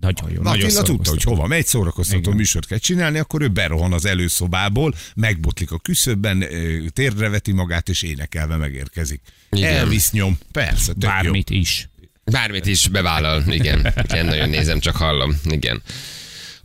nagyon 0.00 0.30
jó. 0.30 0.42
Na, 0.42 0.50
nagyon 0.50 0.66
Attila 0.66 0.82
tudta, 0.82 1.10
hogy 1.10 1.22
hova 1.22 1.46
megy, 1.46 1.66
szórakoztató 1.66 2.20
Igen. 2.20 2.36
műsort 2.36 2.66
kell 2.66 2.78
csinálni, 2.78 3.18
akkor 3.18 3.42
ő 3.42 3.48
berohan 3.48 3.92
az 3.92 4.04
előszobából, 4.04 4.94
megbotlik 5.14 5.70
a 5.70 5.78
küszöbben, 5.78 6.44
térdre 6.92 7.28
veti 7.28 7.52
magát, 7.52 7.88
és 7.88 8.02
énekelve 8.02 8.56
megérkezik. 8.56 9.20
Igen. 9.50 9.74
Elvisz 9.74 10.10
nyom. 10.10 10.38
Persze, 10.52 10.92
tök 10.92 11.02
jó. 11.02 11.08
Bármit 11.08 11.50
is. 11.50 11.88
Bármit 12.24 12.66
is 12.66 12.88
bevállal, 12.88 13.42
igen. 13.48 13.94
igen. 14.08 14.26
nagyon 14.26 14.48
nézem, 14.48 14.78
csak 14.78 14.96
hallom. 14.96 15.40
Igen. 15.44 15.82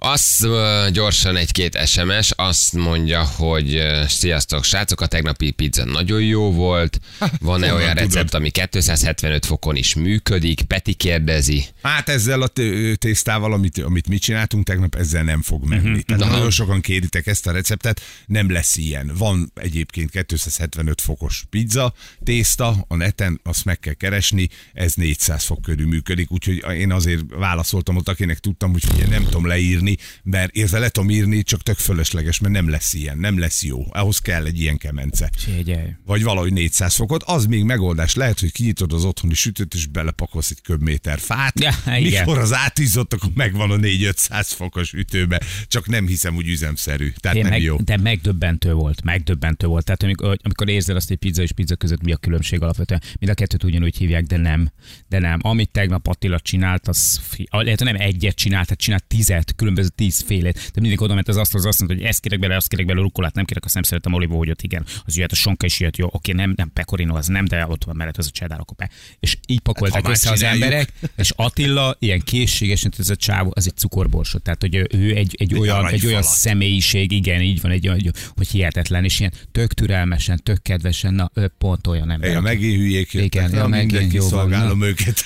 Azt 0.06 0.48
gyorsan 0.92 1.36
egy-két 1.36 1.88
SMS, 1.88 2.32
azt 2.36 2.74
mondja, 2.74 3.24
hogy 3.24 3.82
sziasztok 4.08 4.64
srácok, 4.64 5.02
a 5.02 5.06
tegnapi 5.06 5.52
pizza 5.52 5.86
nagyon 5.86 6.22
jó 6.22 6.52
volt. 6.52 7.00
Van-e 7.40 7.74
olyan 7.74 7.96
tudod? 7.96 8.14
recept, 8.14 8.34
ami 8.34 8.50
275 8.50 9.46
fokon 9.46 9.76
is 9.76 9.96
működik? 9.96 10.62
Peti 10.62 10.94
kérdezi. 10.94 11.66
Hát 11.82 12.10
ezzel 12.10 12.42
a 12.42 12.48
tésztával, 12.96 13.54
amit, 13.54 13.78
amit 13.78 14.08
mi 14.08 14.18
csináltunk 14.18 14.66
tegnap, 14.66 14.96
ezzel 14.96 15.24
nem 15.24 15.42
fog 15.42 15.64
menni. 15.64 15.90
Uh-huh. 15.90 16.02
Tehát 16.02 16.22
Aha. 16.22 16.32
nagyon 16.32 16.52
sokan 16.52 16.82
kéritek 16.82 17.28
ezt 17.28 17.48
a 17.48 17.52
receptet, 17.52 18.02
nem 18.26 18.52
lesz 18.52 18.78
ilyen. 18.78 19.12
Van 19.18 19.52
egyébként 19.56 20.10
275 20.10 21.02
fokos 21.02 21.44
pizza, 21.50 21.94
tészta 22.24 22.86
a 22.88 22.96
neten, 22.96 23.40
azt 23.44 23.66
meg 23.66 23.80
kell 23.80 23.94
keresni, 23.94 24.50
ez 24.74 24.94
400 24.94 25.44
fok 25.44 25.62
körül 25.62 25.88
működik, 25.88 26.32
úgyhogy 26.32 26.64
én 26.78 26.92
azért 26.92 27.24
válaszoltam 27.30 27.96
ott, 27.96 28.10
akinek 28.10 28.40
tudtam, 28.40 28.72
hogy 28.72 28.84
ugye 28.94 29.08
nem 29.08 29.24
tudom 29.24 29.48
leírni, 29.48 29.93
mert 30.24 30.56
érte 30.56 30.80
le 30.80 30.90
tudom 30.90 31.10
írni, 31.10 31.44
csak 31.44 31.62
tök 31.62 31.78
fölösleges, 31.78 32.40
mert 32.40 32.54
nem 32.54 32.70
lesz 32.70 32.94
ilyen, 32.94 33.18
nem 33.18 33.40
lesz 33.40 33.64
jó. 33.64 33.86
Ahhoz 33.90 34.20
kell 34.20 34.46
egy 34.46 34.60
ilyen 34.60 34.78
kemence 34.78 35.30
Figyelj. 35.38 35.90
vagy 36.06 36.24
valahogy 36.24 36.54
400 36.54 36.96
fokot, 36.96 37.24
az 37.24 37.46
még 37.46 37.64
megoldás. 37.64 38.16
Lehet, 38.16 38.40
hogy 38.40 38.52
kinyitod 38.52 38.94
az 38.94 39.06
otthoni 39.06 39.34
sütőt, 39.34 39.74
és 39.74 39.86
belepakolsz 39.86 40.50
egy 40.50 40.62
köbméter 40.62 41.20
fát. 41.20 41.60
Ja, 41.60 41.74
igen. 41.98 42.26
Mikor 42.26 42.38
az 42.38 42.54
átizzott, 42.54 43.14
akkor 43.14 43.30
megvan 43.34 43.72
a 43.72 43.76
4-500 43.76 44.46
fokos 44.56 44.94
ütőbe. 44.94 45.42
Csak 45.68 45.88
nem 45.88 46.08
hiszem, 46.08 46.34
hogy 46.34 46.48
üzemszerű. 46.48 47.12
Tehát 47.20 47.38
Én 47.38 47.44
nem 47.44 47.52
meg, 47.52 47.62
jó. 47.62 47.78
De 47.78 47.98
megdöbbentő 47.98 48.74
volt, 48.74 49.04
megdöbbentő 49.04 49.68
volt. 49.68 49.86
Tehát 49.86 50.04
amikor, 50.04 50.38
amikor 50.42 50.70
érzed 50.70 50.96
azt, 50.96 51.08
hogy 51.08 51.18
pizza 51.18 51.42
és 51.42 51.52
pizza 51.52 51.76
között 51.76 52.02
mi 52.02 52.12
a 52.12 52.18
különbség 52.18 52.62
alapvetően, 52.62 53.02
mind 53.20 53.32
a 53.32 53.36
kettőt 53.36 53.64
ugyanúgy 53.64 53.98
hívják, 53.98 54.24
de 54.24 54.38
nem. 54.38 54.72
De 55.08 55.20
nem. 55.20 55.40
Amit 55.42 55.72
tegnap 55.72 56.08
Attila 56.08 56.40
csinált, 56.40 56.88
az 56.88 57.22
lehet, 57.50 57.80
nem 57.80 57.96
egyet 57.96 58.36
csinált, 58.36 58.64
tehát 58.64 58.82
csinált 58.82 59.04
tizet, 59.04 59.56
különböző 59.56 59.83
tízfélét. 59.96 60.72
De 60.74 60.82
mindig 60.82 61.02
oda 61.02 61.14
ment 61.14 61.28
az 61.28 61.38
asztalhoz, 61.38 61.70
azt 61.70 61.80
mondta, 61.80 61.98
hogy 61.98 62.08
ezt 62.08 62.20
kérek 62.20 62.40
bele, 62.40 62.56
azt 62.56 62.68
kérek 62.68 62.86
bele, 62.86 63.02
rukolát 63.02 63.34
nem 63.34 63.46
kérek, 63.46 63.66
azt 63.66 63.74
nem 63.74 63.84
szeretem 63.84 64.14
olivóhagyot, 64.14 64.62
igen. 64.64 64.86
Az 65.06 65.16
jöhet 65.16 65.32
a 65.32 65.36
sonka 65.36 65.66
is 65.66 65.80
jött, 65.80 65.98
jó, 65.98 66.08
oké, 66.12 66.32
nem, 66.32 66.54
nem 66.56 66.72
pecorino, 66.74 67.16
az 67.16 67.28
nem, 67.28 67.46
de 67.46 67.68
ott 67.68 67.84
van 67.84 67.96
mellett 67.96 68.18
az 68.18 68.28
a 68.28 68.30
cheddar, 68.30 68.60
akkor 68.60 68.78
be. 68.78 68.90
És 69.20 69.38
így 69.48 69.60
pakolták 69.60 70.02
Hát, 70.04 70.12
össze 70.12 70.32
az 70.32 70.44
emberek, 70.44 70.94
és 71.18 71.32
Attila 71.36 71.96
ilyen 72.00 72.20
készségesen, 72.20 72.94
ez 72.98 73.10
a 73.10 73.16
csávó, 73.16 73.52
az 73.56 73.66
egy 73.68 73.76
cukorborsot. 73.78 74.42
Tehát, 74.42 74.62
hogy 74.62 74.76
ő- 74.76 74.88
egy, 75.16 75.36
egy, 75.40 75.54
olyan, 75.54 75.88
egy 75.88 76.06
olyan 76.06 76.18
aranyfalat. 76.18 76.24
személyiség, 76.24 77.12
igen, 77.12 77.42
így 77.42 77.62
van, 77.62 77.72
egy 77.72 77.88
olyan, 77.88 78.14
hogy 78.36 78.48
hihetetlen, 78.48 79.04
és 79.04 79.20
ilyen 79.20 79.34
tök 79.52 79.74
türelmesen, 79.74 80.40
tök 80.44 80.62
kedvesen, 80.62 81.14
na, 81.14 81.32
ő 81.34 81.52
pont 81.58 81.88
olyan 81.88 82.12
ember. 82.12 82.32
Ja, 82.32 82.42
megint 82.42 82.76
hülyék 82.76 83.14
Igen, 83.14 83.54
ja, 83.54 83.68
megint 83.68 84.14
jó 84.14 84.22
van, 84.22 84.30
szolgálom 84.30 84.82
őket. 84.82 85.26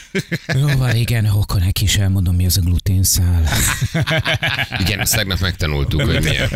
Jó 0.59 0.67
van, 0.77 0.95
igen, 0.95 1.25
akkor 1.25 1.59
neki 1.59 1.83
is 1.83 1.97
elmondom, 1.97 2.35
mi 2.35 2.45
az 2.45 2.57
a 2.57 2.61
gluténszál. 2.61 3.43
Igen, 4.79 4.99
ezt 4.99 5.15
tegnap 5.15 5.39
megtanultuk, 5.39 6.01
hogy 6.01 6.23
miért. 6.23 6.53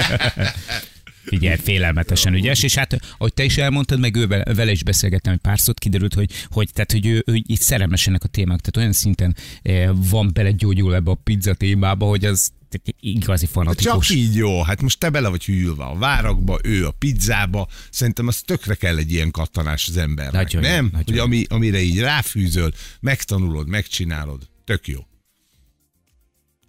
Figyelj, 1.25 1.57
félelmetesen 1.57 2.33
ügyes, 2.33 2.63
és 2.63 2.75
hát, 2.75 3.00
ahogy 3.17 3.33
te 3.33 3.43
is 3.43 3.57
elmondtad, 3.57 4.00
meg 4.00 4.15
ő 4.15 4.27
vele 4.27 4.71
is 4.71 4.83
beszélgettem 4.83 5.33
egy 5.33 5.39
pár 5.39 5.60
szót, 5.60 5.79
kiderült, 5.79 6.13
hogy, 6.13 6.31
hogy, 6.50 6.69
tehát, 6.74 6.91
hogy 6.91 7.05
ő, 7.05 7.24
ő 7.25 7.33
így 7.48 7.60
szerelmes 7.60 8.07
ennek 8.07 8.24
a 8.24 8.27
témának, 8.27 8.60
tehát 8.62 8.77
olyan 8.77 8.91
szinten 8.91 9.36
eh, 9.62 9.89
van 9.93 10.29
belegyógyul 10.33 10.95
ebbe 10.95 11.12
a 11.12 11.15
pizza 11.24 11.53
témába, 11.53 12.05
hogy 12.05 12.25
az 12.25 12.51
igazi 13.00 13.45
Csak 13.45 13.53
fanatikus. 13.53 14.10
így 14.10 14.36
jó, 14.36 14.62
hát 14.63 14.81
most 14.81 15.00
te 15.00 15.10
bele 15.10 15.27
vagy 15.27 15.45
hűlve 15.45 15.83
a 15.83 15.98
várakba, 15.98 16.60
ő 16.63 16.86
a 16.86 16.91
pizzába, 16.91 17.67
szerintem 17.89 18.27
az 18.27 18.41
tökre 18.41 18.74
kell 18.74 18.98
egy 18.98 19.12
ilyen 19.12 19.31
kattanás 19.31 19.88
az 19.89 19.98
embernek, 19.98 20.33
Nagyon 20.33 20.63
jó, 20.63 20.69
nem? 20.69 20.86
nagyon 20.86 21.03
hogy 21.05 21.17
ami, 21.17 21.45
amire 21.50 21.81
így 21.81 22.00
ráfűzöl, 22.00 22.71
megtanulod, 23.00 23.67
megcsinálod, 23.67 24.50
tök 24.63 24.88
jó. 24.88 25.00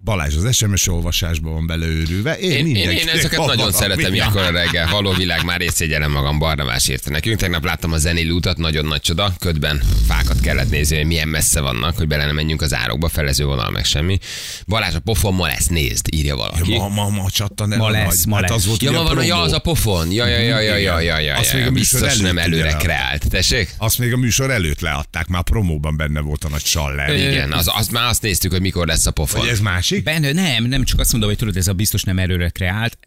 Balázs 0.04 0.34
az 0.36 0.56
SMS 0.56 0.88
olvasásban 0.88 1.52
van 1.52 1.66
beleőrülve. 1.66 2.38
Én, 2.38 2.66
Én, 2.66 2.76
én, 2.76 2.90
én 2.90 3.08
ezeket 3.08 3.38
van 3.38 3.46
nagyon 3.46 3.72
szeretem 3.72 4.14
ilyenkor 4.14 4.42
a 4.42 4.50
reggel. 4.50 4.88
Való 4.90 5.12
világ, 5.12 5.44
már 5.44 5.58
részegyelem 5.60 6.10
magam, 6.10 6.38
Barnabás 6.38 6.88
írta 6.88 7.10
nekünk. 7.10 7.38
Tegnap 7.38 7.64
láttam 7.64 7.92
a 7.92 7.98
zenélő 7.98 8.30
utat, 8.32 8.56
nagyon 8.56 8.84
nagy 8.84 9.00
csoda. 9.00 9.32
Ködben 9.38 9.82
fákat 10.06 10.40
kellett 10.40 10.70
nézni, 10.70 10.96
hogy 10.96 11.06
milyen 11.06 11.28
messze 11.28 11.60
vannak, 11.60 11.96
hogy 11.96 12.06
bele 12.06 12.24
nem 12.24 12.34
menjünk 12.34 12.62
az 12.62 12.74
árokba, 12.74 13.08
felező 13.08 13.44
vonal 13.44 13.70
meg 13.70 13.84
semmi. 13.84 14.18
Balázs, 14.66 14.94
a 14.94 15.00
pofon 15.00 15.34
ma 15.34 15.46
lesz, 15.46 15.66
nézd, 15.66 16.06
írja 16.14 16.36
valaki. 16.36 16.76
Ma, 16.76 16.88
ma, 16.88 17.08
ma 17.08 17.30
csattan 17.30 17.72
el 17.72 17.78
Ma 17.78 17.84
a 17.84 17.90
lesz, 17.90 18.16
nagy. 18.24 18.26
ma 18.26 18.34
hát 18.34 18.48
lesz. 18.48 18.58
az 18.58 18.66
volt 18.66 18.82
Ja, 18.82 18.90
ma 18.92 19.00
a 19.00 19.02
van, 19.02 19.16
hogy 19.16 19.26
ja, 19.26 19.40
az 19.40 19.52
a 19.52 19.58
pofon. 19.58 20.12
Ja, 20.12 20.26
ja, 20.26 20.38
ja, 20.38 20.60
ja, 20.60 20.76
ja, 20.76 21.00
ja, 21.00 21.18
ja, 21.18 21.36
Azt 21.36 21.52
még 21.52 21.62
ja. 21.62 21.68
a 21.68 21.70
Biztos 21.70 22.16
nem 22.16 22.38
előre 22.38 22.72
kreált. 22.72 23.28
Tessék? 23.28 23.74
Azt 23.78 23.98
még 23.98 24.12
a 24.12 24.16
műsor 24.16 24.50
előtt 24.50 24.80
leadták, 24.80 25.26
már 25.26 25.40
a 25.40 25.42
promóban 25.42 25.96
benne 25.96 26.20
volt 26.20 26.44
a 26.44 26.48
nagy 26.48 26.64
saller. 26.64 27.16
Igen, 27.16 27.52
az, 27.52 27.70
az, 27.74 27.88
már 27.88 28.08
azt 28.08 28.22
néztük, 28.22 28.50
hogy 28.50 28.60
mikor 28.60 28.86
lesz 28.86 29.06
a 29.06 29.10
pofon. 29.10 29.48
Ez 29.48 29.60
másik? 29.92 30.04
Benne, 30.04 30.32
nem, 30.32 30.64
nem 30.64 30.84
csak 30.84 30.98
azt 31.00 31.10
mondom, 31.12 31.28
hogy 31.30 31.38
tudod, 31.38 31.56
ez 31.56 31.68
a 31.68 31.72
biztos 31.72 32.02
nem 32.02 32.18
erőre 32.18 32.48
kreált. 32.48 32.98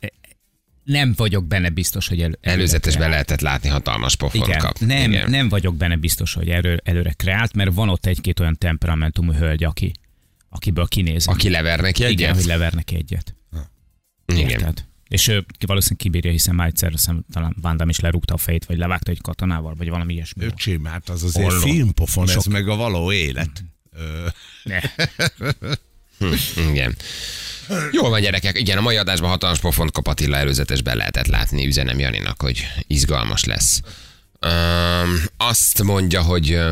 Nem 0.84 1.14
vagyok 1.16 1.46
benne 1.48 1.70
biztos, 1.70 2.08
hogy 2.08 2.20
el, 2.20 2.26
előre 2.26 2.40
Előzetesben 2.52 2.94
kreált. 2.94 3.12
lehetett 3.12 3.42
látni 3.42 3.70
hatalmas 3.70 4.16
pofon 4.16 4.48
Igen, 4.48 4.60
kap. 4.60 4.80
nem, 4.80 5.12
Igen. 5.12 5.30
nem 5.30 5.50
vagyok 5.50 5.76
benne 5.76 5.96
biztos, 5.96 6.34
hogy 6.34 6.50
erő, 6.50 6.82
előre 6.84 7.12
kreált, 7.12 7.54
mert 7.54 7.74
van 7.74 7.90
ott 7.90 8.06
egy-két 8.06 8.40
olyan 8.40 8.58
temperamentumú 8.58 9.32
hölgy, 9.34 9.64
aki, 9.64 9.92
akiből 10.50 10.88
kinéz. 10.88 11.28
Aki 11.28 11.50
lever 11.50 11.80
neki 11.80 12.00
Igen, 12.02 12.12
egyet? 12.12 12.36
hogy 12.36 12.46
lever 12.46 12.74
neki 12.74 12.96
egyet. 12.96 13.36
Igen. 14.26 14.50
Érted? 14.50 14.86
És 15.08 15.28
ő 15.28 15.46
valószínűleg 15.66 16.02
kibírja, 16.04 16.32
hiszen 16.32 16.56
már 16.56 16.68
egyszer 16.68 16.92
hiszem, 16.92 17.26
talán 17.32 17.56
Van 17.62 17.78
Damme 17.78 17.90
is 17.92 18.00
lerúgta 18.00 18.34
a 18.34 18.38
fejét, 18.38 18.66
vagy 18.66 18.78
levágta 18.78 19.12
egy 19.12 19.22
katonával, 19.22 19.76
vagy 19.76 19.90
valami 19.90 20.14
ilyesmi. 20.14 20.46
Öcsém, 20.46 20.86
hát 20.86 21.10
az 21.10 21.24
azért 21.24 21.46
Holló. 21.52 21.60
filmpofon, 21.62 22.28
ez 22.28 22.32
Sok. 22.32 22.46
meg 22.54 22.68
a 22.68 22.76
való 22.76 23.12
élet. 23.12 23.64
Ö, 23.92 24.28
Ne. 24.64 24.80
Igen. 26.70 26.96
Jó 27.92 28.10
van, 28.10 28.22
gyerekek. 28.22 28.60
Igen, 28.60 28.78
a 28.78 28.82
mai 28.82 28.96
adásban 28.96 29.30
hatalmas 29.30 29.60
pofont 29.60 29.92
kap 29.92 30.08
Attila 30.08 30.38
előzetesben 30.38 30.98
lehetett 30.98 31.28
látni. 31.28 31.66
Üzenem 31.66 32.00
Janinak, 32.00 32.42
hogy 32.42 32.68
izgalmas 32.88 33.44
lesz. 33.44 33.82
Um, 34.46 35.24
azt 35.38 35.84
mondja, 35.84 36.22
hogy 36.22 36.54
uh, 36.54 36.72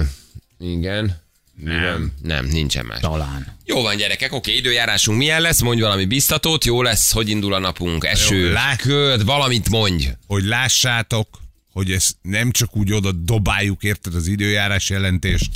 igen. 0.59 1.21
Nem. 1.55 2.11
Nem, 2.21 2.45
nincsen 2.45 2.85
más. 2.85 2.99
Talán. 2.99 3.57
Jó 3.65 3.81
van, 3.81 3.97
gyerekek, 3.97 4.33
oké, 4.33 4.55
időjárásunk 4.55 5.17
milyen 5.17 5.41
lesz? 5.41 5.61
Mondj 5.61 5.81
valami 5.81 6.05
biztatót, 6.05 6.65
jó 6.65 6.81
lesz, 6.81 7.11
hogy 7.11 7.29
indul 7.29 7.53
a 7.53 7.59
napunk, 7.59 8.05
eső, 8.05 8.47
Jó, 8.47 8.55
köd, 8.77 9.25
valamit 9.25 9.69
mondj. 9.69 10.07
hogy 10.27 10.43
lássátok, 10.43 11.27
hogy 11.71 11.91
ezt 11.91 12.15
nem 12.21 12.51
csak 12.51 12.75
úgy 12.75 12.93
oda 12.93 13.11
dobáljuk, 13.11 13.83
érted 13.83 14.15
az 14.15 14.27
időjárás 14.27 14.89
jelentést, 14.89 15.49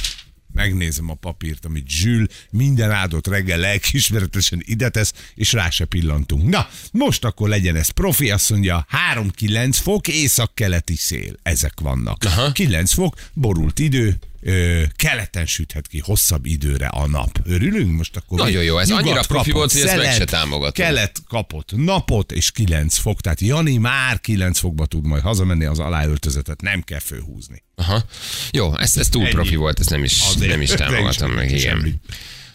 megnézem 0.54 1.10
a 1.10 1.13
papírt, 1.13 1.66
amit 1.66 1.89
Zsül 1.89 2.27
minden 2.51 2.92
áldott 2.92 3.27
reggel 3.27 3.60
lelkiismeretesen 3.60 4.62
ide 4.66 4.89
tesz, 4.89 5.13
és 5.36 5.54
rá 5.54 5.70
se 5.70 5.86
pillantunk. 5.86 6.50
Na, 6.50 6.68
most 6.92 7.25
akkor 7.25 7.50
legyen 7.50 7.75
ez 7.75 7.89
profi, 7.89 8.32
azt 8.32 8.50
mondja, 8.50 8.88
3-9 9.16 9.77
fok, 9.82 10.08
észak-keleti 10.08 10.96
szél. 10.96 11.34
Ezek 11.44 11.80
vannak. 11.80 12.24
Aha. 12.24 12.51
9 12.51 12.94
fok, 12.94 13.16
borult 13.34 13.80
idő, 13.80 14.18
ö, 14.48 14.84
keleten 14.96 15.46
süthet 15.46 15.88
ki 15.88 16.00
hosszabb 16.00 16.46
időre 16.46 16.88
a 16.88 17.08
nap. 17.08 17.39
Örülünk 17.46 17.98
most 17.98 18.16
akkor? 18.16 18.39
Nagyon 18.39 18.63
jó, 18.63 18.77
ez 18.77 18.92
annyira 18.92 19.22
profi 19.22 19.51
kapott 19.51 19.54
volt, 19.54 19.72
hogy 19.72 19.82
ezt 19.82 19.96
meg 19.96 20.06
szelet, 20.06 20.18
se 20.18 20.25
támogatom. 20.25 20.86
Kelet 20.86 21.20
kapott 21.27 21.72
napot, 21.75 22.32
és 22.32 22.51
9 22.51 22.98
fok. 22.98 23.22
Tehát 23.22 23.42
Jani 23.42 23.77
már 23.77 24.20
9 24.20 24.60
fokba 24.60 24.86
tud 24.86 25.06
majd 25.06 25.22
hazamenni, 25.22 25.66
az 25.66 25.80
aláöltözetet 25.80 26.62
nem 26.62 26.82
kell 26.82 27.00
főhúzni. 27.00 27.63
Aha. 27.75 28.04
Jó, 28.51 28.77
ez, 28.77 28.98
ez 28.98 29.10
túl 29.10 29.24
Ennyi. 29.24 29.32
profi 29.32 29.56
volt, 29.56 29.80
ezt 29.80 29.89
nem 29.89 30.04
is, 30.04 30.22
Azért. 30.27 30.51
nem 30.51 30.62
is 30.62 30.70
támogatom 30.82 31.32
meg, 31.32 31.51
igen. 31.51 31.60
Semmi. 31.60 31.94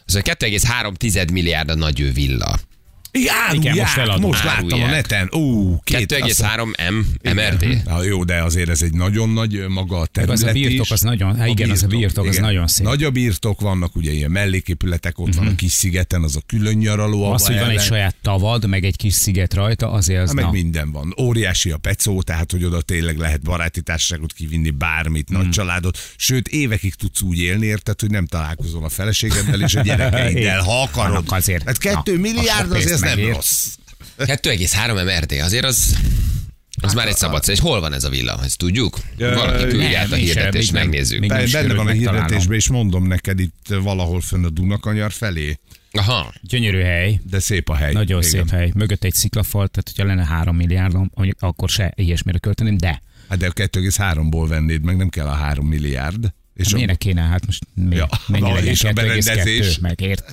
A 0.06 0.12
2,3 0.12 1.32
milliárd 1.32 1.68
a 1.68 1.75
nagy 1.75 2.14
villa. 2.14 2.61
Igen, 3.14 3.35
árulják, 3.49 3.75
Igen, 3.75 3.76
most 3.76 3.97
most, 3.97 4.09
eladom. 4.09 4.23
most 4.31 4.45
láttam 4.45 4.64
a 4.64 4.75
Árulják. 4.75 4.90
neten. 4.90 5.28
Ó, 5.35 5.78
két, 5.85 6.12
azt 6.12 6.25
hiszem- 6.25 6.49
2,3 6.49 6.90
M, 6.90 7.31
MRT. 7.35 7.85
Na, 7.85 8.02
jó, 8.02 8.25
de 8.25 8.42
azért 8.42 8.69
ez 8.69 8.83
egy 8.83 8.92
nagyon 8.95 9.28
nagy 9.28 9.64
maga 9.69 9.99
a 9.99 10.07
terület 10.07 10.37
az 10.37 10.42
a 10.42 10.52
birtok, 10.52 10.85
is. 10.85 10.90
az 10.90 11.00
nagyon- 11.00 11.37
hát 11.37 11.49
igen, 11.49 11.71
az 11.71 11.83
a 11.83 11.87
birtok, 11.87 12.26
az 12.26 12.37
nagyon 12.37 12.66
szép. 12.66 12.87
Nagy 12.87 13.04
a 13.04 13.11
birtok, 13.11 13.61
vannak 13.61 13.97
ugye 13.97 14.11
ilyen 14.12 14.31
melléképületek, 14.31 15.19
ott 15.19 15.35
van 15.35 15.47
a 15.47 15.54
kis 15.54 15.73
szigeten, 15.73 16.23
az 16.23 16.37
a 16.37 16.40
külön 16.47 16.75
nyaraló. 16.75 17.33
Az, 17.33 17.47
hogy 17.47 17.59
van 17.59 17.71
egy 17.71 17.81
saját 17.81 18.14
tavad, 18.23 18.66
meg 18.69 18.85
egy 18.85 18.97
kis 18.97 19.14
sziget 19.14 19.54
rajta, 19.54 19.90
azért 19.90 20.21
az 20.21 20.26
Hát 20.26 20.35
meg 20.37 20.45
na. 20.45 20.50
minden 20.50 20.92
van. 20.92 21.14
Óriási 21.21 21.71
a 21.71 21.76
pecó, 21.76 22.23
tehát 22.23 22.50
hogy 22.50 22.64
oda 22.64 22.81
tényleg 22.81 23.16
lehet 23.19 23.42
baráti 23.42 23.83
társaságot 23.83 24.33
kivinni, 24.33 24.71
bármit, 24.71 25.28
Hmm. 25.28 25.37
nagy 25.40 25.50
családot. 25.50 25.99
Sőt, 26.16 26.49
évekig 26.49 26.95
tudsz 26.95 27.21
úgy 27.21 27.38
élni, 27.38 27.66
érted, 27.66 28.00
hogy 28.00 28.11
nem 28.11 28.26
találkozol 28.26 28.85
a 28.85 28.88
feleségeddel 28.88 29.61
és 29.61 29.75
a 29.75 29.81
gyerekeiddel, 29.81 30.61
ha 30.62 30.83
akarod. 30.92 31.11
Annak 31.16 31.33
azért- 31.33 31.64
Hát 31.66 31.78
kettő 31.78 32.19
milliárd 32.19 32.71
azért 32.73 33.00
ez 33.04 33.14
pénzt 33.14 33.16
nem 33.16 33.18
megér. 33.18 33.35
rossz. 33.35 33.66
2,3 34.18 35.04
MRT, 35.04 35.32
azért 35.40 35.64
az... 35.64 35.97
Az 36.82 36.94
már 36.94 37.09
egy 37.09 37.16
szabad. 37.16 37.42
És 37.49 37.61
hol 37.61 37.80
van 37.80 37.92
ez 37.92 38.04
a 38.04 38.09
villa? 38.09 38.40
Ezt 38.44 38.59
tudjuk? 38.59 38.99
Valaki 39.18 39.66
küldje 39.66 39.90
nem, 39.90 40.00
át 40.00 40.12
a 40.12 40.14
hirdetést, 40.14 40.73
még 40.73 40.80
nem. 40.80 40.88
megnézzük. 40.90 41.18
Még 41.21 41.30
nem 41.30 41.44
Benne 41.52 41.75
van 41.75 41.87
a 41.87 41.90
hirdetésben, 41.90 42.56
és 42.56 42.68
mondom 42.68 43.06
neked 43.06 43.40
itt 43.40 43.66
valahol 43.82 44.21
fönn 44.21 44.44
a 44.44 44.50
Dunakanyar 44.50 45.12
felé, 45.12 45.59
Aha. 45.92 46.32
Gyönyörű 46.42 46.80
hely. 46.80 47.21
de 47.30 47.38
szép 47.38 47.68
a 47.68 47.75
hely. 47.75 47.92
Nagyon 47.92 48.18
Igen. 48.18 48.30
szép 48.30 48.50
hely. 48.50 48.71
Mögött 48.75 49.04
egy 49.04 49.14
sziklafal, 49.14 49.68
tehát 49.68 49.88
hogyha 49.88 50.04
lenne 50.14 50.25
három 50.26 50.56
milliárdom, 50.56 51.11
mondjuk 51.14 51.37
akkor 51.40 51.68
se 51.68 51.92
ilyesmire 51.97 52.38
költeném, 52.38 52.76
de 52.76 53.02
Hát 53.28 53.38
de 53.38 53.47
a 53.47 53.52
2,3-ból 53.52 54.44
vennéd 54.49 54.82
meg, 54.82 54.97
nem 54.97 55.09
kell 55.09 55.26
a 55.26 55.32
3 55.35 55.66
milliárd. 55.66 56.32
És 56.54 56.73
a, 56.73 56.76
Miért 56.76 56.99
kéne? 56.99 57.21
Hát 57.23 57.47
most 57.47 57.62
mi, 57.75 57.97
Ja, 57.97 58.09
mennyi 58.26 58.42
na, 58.49 58.54
legyen? 58.54 58.68
és 58.71 58.85
a 58.85 58.88
2,2? 58.88 58.94
berendezés? 58.94 59.78
Meg 59.78 60.00
ért. 60.00 60.32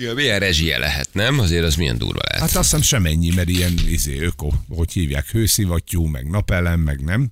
Ja, 0.00 0.14
milyen 0.14 0.38
rezsie 0.38 0.78
lehet, 0.78 1.08
nem? 1.12 1.38
Azért 1.38 1.64
az 1.64 1.74
milyen 1.74 1.98
durva 1.98 2.20
lehet. 2.24 2.40
hát 2.48 2.56
azt 2.56 2.64
hiszem 2.70 2.82
semennyi, 2.82 3.30
mert 3.34 3.48
ilyen 3.48 3.74
izé, 3.88 4.18
öko, 4.18 4.50
hogy 4.68 4.92
hívják, 4.92 5.26
hőszivattyú, 5.30 6.04
meg 6.04 6.30
napelem, 6.30 6.80
meg 6.80 7.00
nem. 7.04 7.30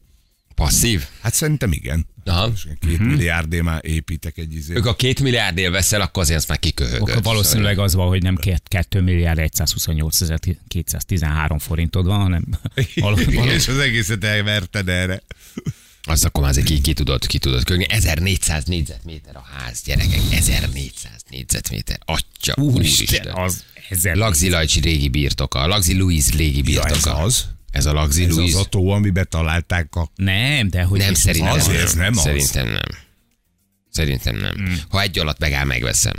Passzív? 0.54 1.04
Hát 1.22 1.34
szerintem 1.34 1.72
igen. 1.72 2.06
Aha. 2.24 2.50
És 2.54 2.66
két 2.80 2.98
milliárdé 2.98 3.60
már 3.60 3.80
építek 3.84 4.38
egy 4.38 4.54
izé. 4.54 4.74
Ők 4.74 4.86
a 4.86 4.94
két 4.96 5.20
milliárdért 5.20 5.70
veszel, 5.70 6.00
akkor 6.00 6.22
azért 6.22 6.38
azt 6.38 6.48
már 6.48 6.58
kiköhögöd. 6.58 7.08
Akkor 7.08 7.22
valószínűleg 7.22 7.78
az 7.78 7.94
van, 7.94 8.08
hogy 8.08 8.22
nem 8.22 8.36
2 8.68 9.00
milliárd 9.00 9.52
128 9.54 10.20
ezer 10.20 10.38
213 10.68 11.58
forintod 11.58 12.06
van, 12.06 12.20
hanem 12.20 12.44
val- 12.94 13.20
Igen, 13.20 13.34
val- 13.34 13.50
és 13.52 13.68
az 13.68 13.78
egészet 13.78 14.24
elverted 14.24 14.88
erre. 14.88 15.22
Azt 16.08 16.24
akkor 16.24 16.42
már 16.42 16.50
azért 16.50 16.66
ki, 16.66 16.80
ki 16.80 16.92
tudod, 16.92 17.26
ki 17.26 17.38
tudod 17.38 17.64
kögni. 17.64 17.86
1400 17.88 18.64
négyzetméter 18.64 19.36
a 19.36 19.44
ház, 19.58 19.82
gyerekek. 19.84 20.20
1400 20.30 21.12
négyzetméter. 21.30 21.98
Atya, 22.04 22.54
úristen. 22.56 23.34
Az 23.34 23.64
ezer. 23.88 24.16
Lagzi 24.16 24.50
Lajcsi 24.50 24.80
régi 24.80 25.08
birtoka. 25.08 25.66
Lagzi 25.66 25.94
Louise 25.98 26.36
régi 26.36 26.62
birtoka. 26.62 26.94
ez 27.18 27.24
az. 27.24 27.46
Ez 27.70 27.86
a 27.86 27.92
Lagzi 27.92 28.24
Ez 28.24 28.36
az 28.36 28.54
a 28.54 28.64
tó, 28.64 28.90
amiben 28.90 29.26
találták 29.30 29.94
a... 29.94 30.10
Nem, 30.16 30.68
de 30.68 30.82
hogy 30.82 30.98
Nem, 30.98 31.14
szerintem 31.14 31.52
azért 31.52 31.76
nem. 31.76 31.84
ez 31.86 31.94
nem 31.94 32.12
az. 32.16 32.22
Szerintem 32.22 32.66
nem. 32.66 33.06
Szerintem 33.98 34.36
nem. 34.36 34.54
Hmm. 34.54 34.76
Ha 34.88 35.02
egy 35.02 35.18
alatt 35.18 35.38
megáll, 35.38 35.64
megveszem. 35.64 36.12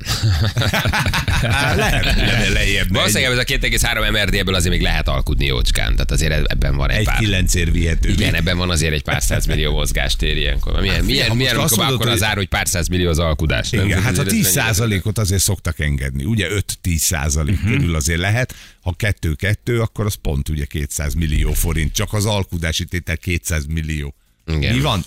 Lehet, 1.75 2.03
le, 2.15 2.50
lejjebb 2.57 2.93
Valószínűleg 2.93 3.31
ez 3.31 3.38
a 3.38 3.43
2,3 3.43 4.12
MRD-ből 4.12 4.53
azért 4.55 4.74
még 4.74 4.81
lehet 4.81 5.07
alkudni 5.07 5.45
jócskán. 5.45 5.91
Tehát 5.91 6.12
azért 6.12 6.51
ebben 6.51 6.75
van 6.75 6.89
egy, 6.89 6.98
egy 6.98 7.05
pár. 7.05 7.17
kilencér 7.19 7.71
vihető. 7.71 8.09
Igen, 8.09 8.33
ebben 8.33 8.57
van 8.57 8.69
azért 8.69 8.93
egy 8.93 9.03
pár 9.03 9.24
százmillió 9.24 9.71
mozgástér 9.71 10.38
ilyenkor. 10.38 10.81
Milyen, 10.81 11.03
milyen, 11.05 11.27
ha 11.27 11.33
milyen 11.33 11.55
azt 11.55 11.63
amikor 11.74 11.77
mondod, 11.86 12.00
akkor 12.01 12.12
az 12.13 12.24
ár, 12.24 12.36
hogy 12.36 12.48
pár 12.48 12.67
százmillió 12.67 13.09
az 13.09 13.19
alkudás. 13.19 13.69
nem? 13.69 13.86
Igen, 13.86 14.01
hát 14.01 14.07
a 14.07 14.09
Azért 14.12 14.27
ez 14.27 14.33
10 14.33 14.43
mennyire- 14.43 14.63
százalékot 14.65 15.17
azért 15.17 15.41
szoktak 15.41 15.79
engedni. 15.79 16.24
Ugye 16.24 16.48
5-10 16.83 16.98
százalék 16.98 17.62
Mhm. 17.62 17.71
körül 17.71 17.95
azért 17.95 18.19
lehet. 18.19 18.55
Ha 18.81 18.95
2-2, 18.98 19.79
akkor 19.81 20.05
az 20.05 20.15
pont 20.21 20.50
ugye 20.50 20.65
200 20.65 21.13
millió 21.13 21.53
forint. 21.53 21.93
Csak 21.93 22.13
az 22.13 22.25
alkudási 22.25 22.86
tétel 22.86 23.17
200 23.17 23.65
millió. 23.65 24.15
Igen. 24.48 24.74
Mi 24.75 24.81
van? 24.81 25.03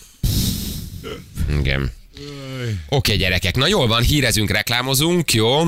Igen. 1.61 1.91
Oké, 2.89 3.17
gyerekek, 3.17 3.57
na 3.57 3.67
jól 3.67 3.87
van, 3.87 4.03
hírezünk, 4.03 4.51
reklámozunk, 4.51 5.33
jó? 5.33 5.63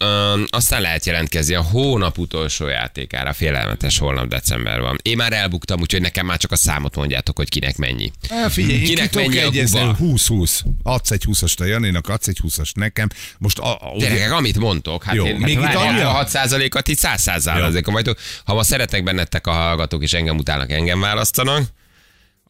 Öm, 0.00 0.46
aztán 0.50 0.80
lehet 0.80 1.06
jelentkezni 1.06 1.54
a 1.54 1.62
hónap 1.62 2.18
utolsó 2.18 2.66
játékára, 2.66 3.32
félelmetes 3.32 3.98
holnap 3.98 4.26
december 4.26 4.80
van. 4.80 4.98
Én 5.02 5.16
már 5.16 5.32
elbuktam, 5.32 5.80
úgyhogy 5.80 6.00
nekem 6.00 6.26
már 6.26 6.38
csak 6.38 6.52
a 6.52 6.56
számot 6.56 6.96
mondjátok, 6.96 7.36
hogy 7.36 7.48
kinek 7.48 7.76
mennyi. 7.76 8.12
Á, 8.28 8.48
figyelj, 8.48 8.82
Kinek 8.82 9.14
mennyi 9.14 9.38
a 9.38 9.50
guba? 9.50 9.96
20-20. 10.00 10.60
Adsz 10.82 11.10
egy 11.10 11.24
20-ast 11.26 11.60
a 11.60 11.64
Janinak, 11.64 12.08
adsz 12.08 12.28
egy 12.28 12.38
20-ast 12.42 12.74
nekem. 12.74 13.08
Most 13.38 13.58
a, 13.58 13.72
a, 13.72 13.90
ugye, 13.94 14.08
Gyerekek, 14.08 14.32
amit 14.32 14.58
mondtok, 14.58 15.04
hát 15.04 15.14
Jó, 15.14 15.26
én 15.26 15.36
még 15.36 15.54
itt 15.54 15.64
hát 15.64 15.74
annyi? 15.74 16.00
a 16.00 16.08
6 16.08 16.28
százalékat 16.28 16.88
itt 16.88 16.98
100 16.98 17.20
százalékon 17.20 17.94
vagytok. 17.94 18.18
Ha 18.44 18.54
ma 18.54 18.62
szeretnek 18.62 19.02
bennetek 19.02 19.46
a 19.46 19.52
hallgatók, 19.52 20.02
és 20.02 20.12
engem 20.12 20.36
utálnak, 20.36 20.70
engem 20.70 21.00
választanak, 21.00 21.62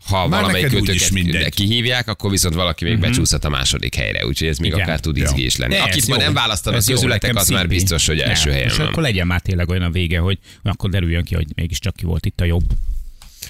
ha 0.04 0.28
Már 0.28 0.40
valamelyik 0.40 0.68
kötőket 0.68 1.54
kihívják, 1.54 2.08
akkor 2.08 2.30
viszont 2.30 2.54
valaki 2.54 2.84
még 2.84 2.98
becsúszhat 2.98 3.44
a 3.44 3.48
második 3.48 3.94
helyre, 3.94 4.26
úgyhogy 4.26 4.48
ez 4.48 4.58
még 4.58 4.70
Igen. 4.70 4.82
akár 4.82 5.00
tud 5.00 5.16
is 5.16 5.56
lenni. 5.56 5.74
Ne, 5.74 5.82
Akit 5.82 5.96
ez 6.02 6.08
ma 6.08 6.14
jó. 6.14 6.20
nem 6.20 6.34
választanak 6.34 6.84
közületek, 6.84 7.36
az 7.36 7.48
már 7.48 7.68
biztos, 7.68 8.06
hogy 8.06 8.18
első 8.18 8.50
helyen 8.50 8.68
És 8.68 8.78
akkor 8.78 9.02
legyen 9.02 9.26
már 9.26 9.40
tényleg 9.40 9.68
olyan 9.68 9.82
a 9.82 9.90
vége, 9.90 10.18
hogy 10.18 10.38
akkor 10.62 10.90
derüljön 10.90 11.24
ki, 11.24 11.34
hogy 11.34 11.46
mégiscsak 11.54 11.96
ki 11.96 12.04
volt 12.04 12.26
itt 12.26 12.40
a 12.40 12.44
jobb. 12.44 12.64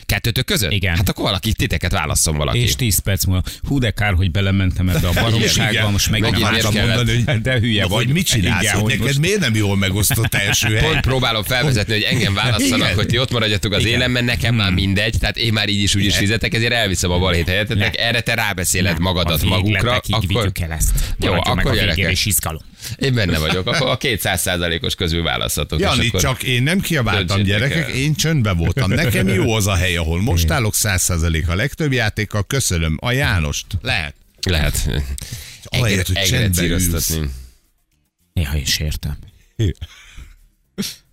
Kettőtök 0.06 0.44
között? 0.44 0.72
Igen. 0.72 0.96
Hát 0.96 1.08
akkor 1.08 1.24
valaki, 1.24 1.52
titeket 1.52 1.92
válasszon 1.92 2.36
valaki. 2.36 2.58
És 2.58 2.76
10 2.76 2.98
perc 2.98 3.24
múlva, 3.24 3.42
hú 3.68 3.78
de 3.78 3.90
kár, 3.90 4.14
hogy 4.14 4.30
belementem 4.30 4.88
ebbe 4.88 5.08
a 5.08 5.12
baromságba, 5.22 5.90
most 5.90 6.10
Megint 6.10 6.30
nem 6.32 6.42
akartam 6.42 6.74
mondani, 6.74 7.22
hogy 7.26 7.40
de 7.40 7.58
hülye 7.58 7.82
Na, 7.82 7.88
vagy. 7.88 8.04
hogy 8.04 8.12
mit 8.14 8.26
csinálsz, 8.26 8.62
Igen, 8.62 8.74
hogy 8.74 8.84
neked 8.90 9.04
most- 9.04 9.18
miért 9.18 9.40
nem 9.40 9.54
jól 9.54 9.76
megosztott 9.76 10.34
első 10.34 10.74
hely? 10.74 10.90
Pont 10.90 11.00
próbálom 11.00 11.42
felvezetni, 11.42 11.92
hogy 11.92 12.02
engem 12.02 12.34
válasszanak, 12.34 12.78
Igen. 12.78 12.94
hogy 12.94 13.06
ti 13.06 13.18
ott 13.18 13.30
maradjatok 13.30 13.72
az 13.72 13.84
élen, 13.84 14.10
mert 14.10 14.24
nekem 14.26 14.54
már 14.54 14.72
mindegy, 14.72 15.14
tehát 15.20 15.36
én 15.36 15.52
már 15.52 15.68
így 15.68 15.82
is 15.82 15.94
úgy 15.94 16.04
is 16.04 16.16
fizetek, 16.16 16.54
ezért 16.54 16.72
elviszem 16.72 17.10
a 17.10 17.18
balhét 17.18 17.46
helyettetek, 17.48 17.96
Ne. 17.96 18.02
erre 18.04 18.20
te 18.20 18.34
rábeszéled 18.34 18.98
magadat 18.98 19.42
magukra, 19.42 20.00
akkor 20.08 20.52
el 20.60 20.72
ezt. 20.72 20.90
Jó, 21.18 21.32
meg 21.32 21.40
akkor 21.44 21.74
gyerekek. 21.74 22.10
is 22.12 22.26
izgalom. 22.26 22.60
én 22.98 23.14
benne 23.14 23.38
vagyok, 23.46 23.66
akkor 23.66 23.88
a 23.90 23.96
200 23.96 24.40
százalékos 24.40 24.94
közül 24.94 25.22
választhatok. 25.22 25.78
és 25.80 25.84
Jani, 25.86 26.10
csak 26.18 26.42
én 26.42 26.62
nem 26.62 26.80
kiabáltam 26.80 27.42
gyerekek, 27.42 27.88
én 27.94 28.14
csöndben 28.14 28.56
voltam. 28.56 28.90
Nekem 28.90 29.28
jó 29.28 29.52
az 29.54 29.66
a 29.66 29.74
hely, 29.78 29.96
ahol 29.96 30.22
most 30.22 30.50
állok, 30.50 30.74
100% 30.76 31.48
a 31.48 31.54
legtöbb 31.54 31.92
játékkal. 31.92 32.44
Köszönöm. 32.44 32.96
A 33.00 33.12
Jánost. 33.12 33.66
Lehet. 33.80 34.14
Lehet. 34.46 34.90
Ahelyett, 35.64 36.06
hogy 36.06 36.22
csendben 36.22 36.64
ülsz. 36.64 37.18
Néha 38.32 38.56
is 38.56 38.78
értem. 38.78 39.18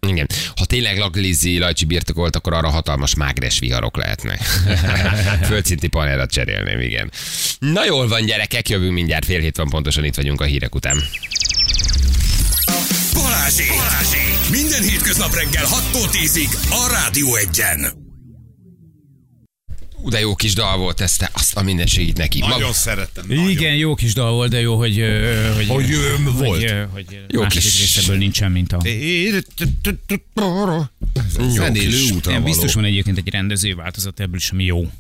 Igen. 0.08 0.28
Ha 0.56 0.65
tényleg 0.65 0.97
Laglizi 0.97 1.58
Lajcsi 1.58 1.86
birtokolt, 1.86 2.36
akkor 2.36 2.54
arra 2.54 2.69
hatalmas 2.69 3.15
mágnes 3.15 3.60
viharok 3.60 3.97
lehetnek. 3.97 4.41
Földszinti 5.49 5.88
panelra 5.88 6.25
cserélném, 6.25 6.80
igen. 6.80 7.12
Na 7.60 7.86
jól 7.86 8.08
van, 8.08 8.25
gyerekek, 8.25 8.69
jövünk 8.69 8.93
mindjárt, 8.93 9.25
fél 9.25 9.39
hét 9.39 9.58
van 9.58 9.69
pontosan, 9.69 10.04
itt 10.04 10.15
vagyunk 10.15 10.41
a 10.41 10.45
hírek 10.45 10.75
után. 10.75 11.04
Balázsék! 13.13 13.69
Balázsék! 13.69 14.49
Minden 14.51 14.82
hétköznap 14.82 15.34
reggel 15.34 15.65
6-tól 15.65 16.10
10-ig 16.12 16.69
a 16.69 16.89
Rádió 16.91 17.36
1 17.36 17.49
de 20.09 20.19
jó 20.19 20.35
kis 20.35 20.53
dal 20.53 20.77
volt 20.77 21.01
ez, 21.01 21.15
te 21.15 21.29
azt 21.33 21.55
a 21.55 21.61
minden 21.61 21.85
segít 21.85 22.17
neki. 22.17 22.39
Nagyon 22.39 22.59
Mag- 22.61 22.73
szeretem. 22.73 23.31
Igen, 23.31 23.75
jó 23.75 23.95
kis 23.95 24.13
dal 24.13 24.31
volt, 24.31 24.49
de 24.51 24.59
jó, 24.61 24.77
hogy... 24.77 25.03
Hogy, 25.55 25.67
Hogy, 25.67 25.91
ö, 25.91 26.31
volt. 26.31 26.47
Hogy, 26.47 26.73
hogy 26.91 27.05
Jó 27.27 27.41
második 27.41 27.63
kis- 27.63 27.79
részeből 27.79 28.17
nincsen, 28.17 28.51
mint 28.51 28.73
a... 28.73 28.79
Zenélő 31.49 32.09
útra 32.15 32.41
biztos 32.41 32.73
van 32.73 32.83
egyébként 32.83 33.17
egy 33.17 33.29
rendező 33.29 33.75
változat 33.75 34.19
ebből 34.19 34.35
is, 34.35 34.49
ami 34.51 34.63
jó. 34.63 34.91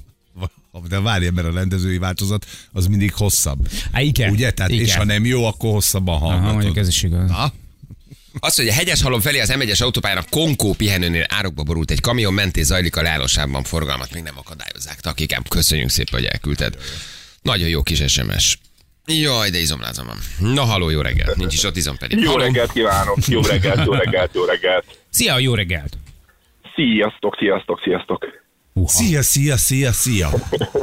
De 0.89 0.99
várj, 0.99 1.27
mert 1.29 1.47
a 1.47 1.51
rendezői 1.53 1.97
változat 1.97 2.45
az 2.71 2.87
mindig 2.87 3.13
hosszabb. 3.13 3.67
Á, 3.91 4.01
igen. 4.01 4.31
Ugye? 4.31 4.51
Tehát, 4.51 4.71
igen. 4.71 4.85
és 4.85 4.95
ha 4.95 5.03
nem 5.03 5.25
jó, 5.25 5.45
akkor 5.45 5.71
hosszabban 5.71 6.15
Aha, 6.15 6.27
mondjuk 6.29 6.51
hallgatod. 6.51 6.77
ez 6.77 6.87
is 6.87 7.03
igaz. 7.03 7.29
Na, 7.29 7.53
Azt, 8.39 8.57
hogy 8.57 8.67
a 8.67 8.73
hegyes 8.73 9.01
halom 9.01 9.19
felé 9.21 9.39
az 9.39 9.53
M1-es 9.59 9.83
autópályán 9.83 10.17
a 10.17 10.23
Konkó 10.29 10.73
pihenőnél 10.73 11.25
árokba 11.27 11.63
borult 11.63 11.91
egy 11.91 12.01
kamion, 12.01 12.33
menté 12.33 12.61
zajlik 12.61 12.95
a 12.95 13.01
leállósában 13.01 13.63
forgalmat, 13.63 14.13
még 14.13 14.23
nem 14.23 14.37
akadályozzák. 14.37 14.99
Takikám, 14.99 15.43
köszönjük 15.49 15.89
szépen, 15.89 16.19
hogy 16.19 16.29
elküldted. 16.29 16.75
Nagyon 17.41 17.67
jó 17.67 17.81
kis 17.83 18.03
SMS. 18.07 18.57
Jaj, 19.05 19.49
de 19.49 19.57
izomlázom 19.57 20.05
van. 20.05 20.17
Na, 20.53 20.61
haló, 20.63 20.89
jó 20.89 21.01
reggel. 21.01 21.33
Nincs 21.35 21.53
is 21.53 21.63
ott 21.63 21.75
izom 21.75 21.97
pedig. 21.97 22.19
Jó 22.19 22.31
Haló. 22.31 22.43
reggelt 22.43 22.71
kívánok, 22.71 23.17
jó 23.27 23.41
reggelt, 23.41 23.85
jó 23.85 23.93
reggelt, 23.93 24.33
jó 24.33 24.43
reggelt. 24.45 24.85
Szia, 25.09 25.39
jó 25.39 25.53
reggelt! 25.55 25.97
Sziasztok, 26.75 27.35
sziasztok, 27.39 27.81
sziasztok. 27.83 28.25
Uha. 28.77 28.87
szia, 28.87 29.21
szia, 29.21 29.57
szia, 29.57 29.91
szia. 29.91 30.29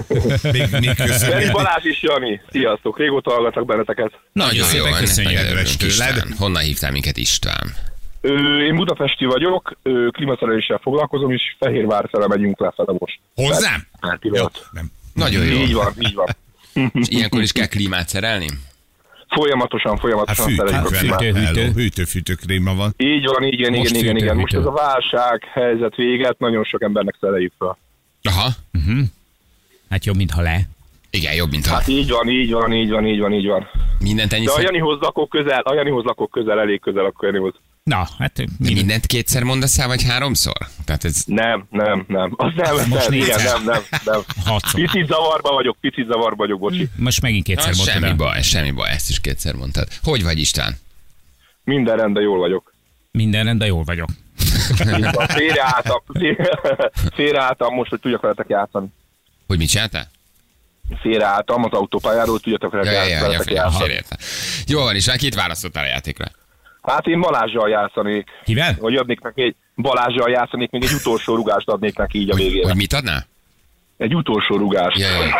Még, 0.52 0.66
még 0.80 0.94
köszönjük. 0.94 1.52
Balázs 1.52 1.84
is, 1.84 2.02
Jani. 2.02 2.40
Sziasztok, 2.50 2.98
régóta 2.98 3.30
hallgatok 3.30 3.66
benneteket. 3.66 4.12
Nagyon 4.32 4.64
szépen 4.64 4.88
jó, 4.90 4.96
köszönjük. 4.96 5.40
Kedves 5.40 5.76
tőled. 5.76 6.22
Honnan 6.38 6.62
hívtál 6.62 6.90
minket 6.90 7.16
István? 7.16 7.74
Ö, 8.20 8.58
én 8.66 8.74
budapesti 8.76 9.24
vagyok, 9.24 9.78
klímaszereléssel 10.10 10.78
foglalkozom, 10.82 11.30
és 11.30 11.42
Fehérvár 11.58 12.08
fele 12.10 12.26
megyünk 12.26 12.60
lefele 12.60 12.94
most. 12.98 13.18
Hozzám? 13.34 13.86
Hát, 14.00 14.18
Jó, 14.24 14.30
pillanat. 14.30 14.66
nem. 14.72 14.90
Nagyon 15.14 15.44
jó. 15.44 15.60
Így 15.60 15.72
van, 15.74 15.92
így 15.98 16.14
van. 16.14 16.26
És 16.92 17.06
ilyenkor 17.08 17.42
is 17.42 17.52
kell 17.52 17.66
klímát 17.66 18.08
szerelni? 18.08 18.46
Folyamatosan, 19.34 19.90
Hát 19.92 20.00
folyamatosan 20.00 20.44
a 20.44 20.48
fűtő. 20.48 20.96
klímát. 20.98 21.20
hűtő. 21.22 21.40
Hello, 21.60 21.72
hűtő-fűtő 21.72 22.34
kréma 22.34 22.74
van. 22.74 22.94
Így 22.96 23.24
van, 23.26 23.42
igen, 23.42 23.72
Most 23.72 23.90
igen, 23.90 24.02
igen, 24.02 24.16
igen. 24.16 24.36
Most 24.36 24.52
hűtő. 24.52 24.64
ez 24.68 24.72
a 24.74 24.76
válság 24.76 25.44
helyzet 25.52 25.94
véget, 25.96 26.38
nagyon 26.38 26.64
sok 26.64 26.82
embernek 26.82 27.16
szereljük 27.20 27.52
fel. 27.58 27.78
Aha. 28.22 28.48
Hát 29.90 30.04
jobb, 30.04 30.16
mintha 30.16 30.40
le. 30.42 30.60
Igen, 31.10 31.34
jobb, 31.34 31.50
mint 31.50 31.66
ha 31.66 31.74
Hát 31.74 31.88
így 31.88 32.10
van, 32.10 32.28
így 32.28 32.52
van, 32.52 32.72
így 32.72 32.90
van, 32.90 33.06
így 33.06 33.20
van, 33.20 33.32
így 33.32 33.46
van. 33.46 33.68
mindent 33.98 34.32
ennyi 34.32 34.44
De 34.44 34.52
a 34.52 34.60
Janihoz 34.60 34.98
lakok 35.00 35.28
közel, 35.28 35.60
a 35.60 35.74
Janihoz 35.74 36.04
lakok 36.04 36.30
közel, 36.30 36.60
elég 36.60 36.80
közel 36.80 37.04
akkor 37.04 37.28
Janihoz. 37.28 37.54
Na, 37.84 38.08
hát 38.18 38.38
mind, 38.38 38.74
mindent 38.74 39.06
kétszer 39.06 39.42
mondasz 39.42 39.78
el, 39.78 39.86
vagy 39.86 40.02
háromszor? 40.02 40.56
Tehát 40.84 41.04
ez... 41.04 41.22
Nem, 41.26 41.66
nem, 41.70 42.04
nem. 42.08 42.32
Az 42.36 42.52
nem, 42.56 42.88
Most 42.88 43.08
nem, 43.08 43.18
igen, 43.18 43.42
nem, 43.42 43.64
nem, 43.64 43.82
nem. 44.04 44.20
hatszor. 44.44 44.80
Picit 44.80 45.06
zavarba 45.06 45.52
vagyok, 45.52 45.76
picit 45.80 46.06
zavarba 46.06 46.36
vagyok, 46.36 46.58
bocsi. 46.58 46.88
Most 46.96 47.20
megint 47.20 47.44
kétszer 47.44 47.70
Na, 47.70 47.76
mondtad 47.76 47.94
semmi 47.94 48.06
el. 48.06 48.14
baj, 48.14 48.42
semmi 48.42 48.70
baj, 48.70 48.90
ezt 48.90 49.08
is 49.08 49.20
kétszer 49.20 49.54
mondtad. 49.54 49.88
Hogy 50.02 50.22
vagy 50.22 50.38
István? 50.38 50.78
Minden 51.64 51.96
rendben, 51.96 52.22
jól 52.22 52.38
vagyok. 52.38 52.74
Minden 53.10 53.44
rendben, 53.44 53.68
jól 53.68 53.84
vagyok. 53.84 54.08
Félreálltam, 55.28 56.02
félreálltam 57.14 57.74
most, 57.74 57.90
hogy 57.90 58.00
tudjak 58.00 58.20
veletek 58.20 58.48
játszani. 58.48 58.86
Hogy 59.46 59.58
mit 59.58 59.68
csináltál? 59.68 60.10
Félreálltam 61.00 61.64
az 61.64 61.72
autópályáról, 61.72 62.40
tudjatok 62.40 62.72
Ja, 62.72 62.82
ja, 62.82 63.04
ja, 63.04 63.30
ja, 63.30 63.40
ja. 63.46 64.02
Jó 64.66 64.80
van, 64.82 64.96
István, 64.96 65.16
kit 65.16 65.34
választottál 65.34 65.84
a 65.84 65.88
játékra? 65.88 66.26
Hát 66.82 67.06
én 67.06 67.20
Balázsjal 67.20 67.68
játszanék, 67.68 68.28
Kivel? 68.44 68.76
vagy 68.80 68.96
adnék 68.96 69.20
neki 69.20 69.42
egy 69.42 69.54
Balázsjal 69.76 70.30
játszanék, 70.30 70.70
még 70.70 70.82
egy 70.84 70.92
utolsó 70.92 71.34
rugást 71.34 71.68
adnék 71.68 71.96
neki 71.96 72.18
így 72.18 72.30
a 72.30 72.32
Hogy, 72.32 72.42
végére. 72.42 72.66
hogy 72.66 72.76
mit 72.76 72.92
adnál? 72.92 73.26
Egy 73.96 74.14
utolsó 74.14 74.56
rugást. 74.56 74.98
Ja, 74.98 75.08
ja. 75.08 75.30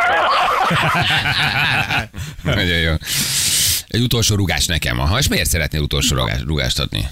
Nagyon 2.43 2.79
jó. 2.79 2.93
Egy 3.89 4.01
utolsó 4.03 4.35
rugás 4.35 4.67
nekem. 4.67 5.01
Aha, 5.01 5.19
és 5.19 5.29
miért 5.29 5.47
szeretnél 5.49 5.81
utolsó 5.83 6.17
rugás, 6.17 6.41
rugást 6.47 6.79
adni? 6.79 7.05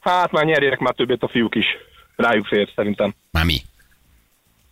Hát 0.00 0.32
már 0.32 0.44
nyerjenek 0.44 0.78
már 0.78 0.94
többet 0.94 1.22
a 1.22 1.28
fiúk 1.28 1.54
is. 1.54 1.64
Rájuk 2.16 2.46
fér 2.46 2.68
szerintem. 2.74 3.14
Már 3.30 3.44
mi? 3.44 3.62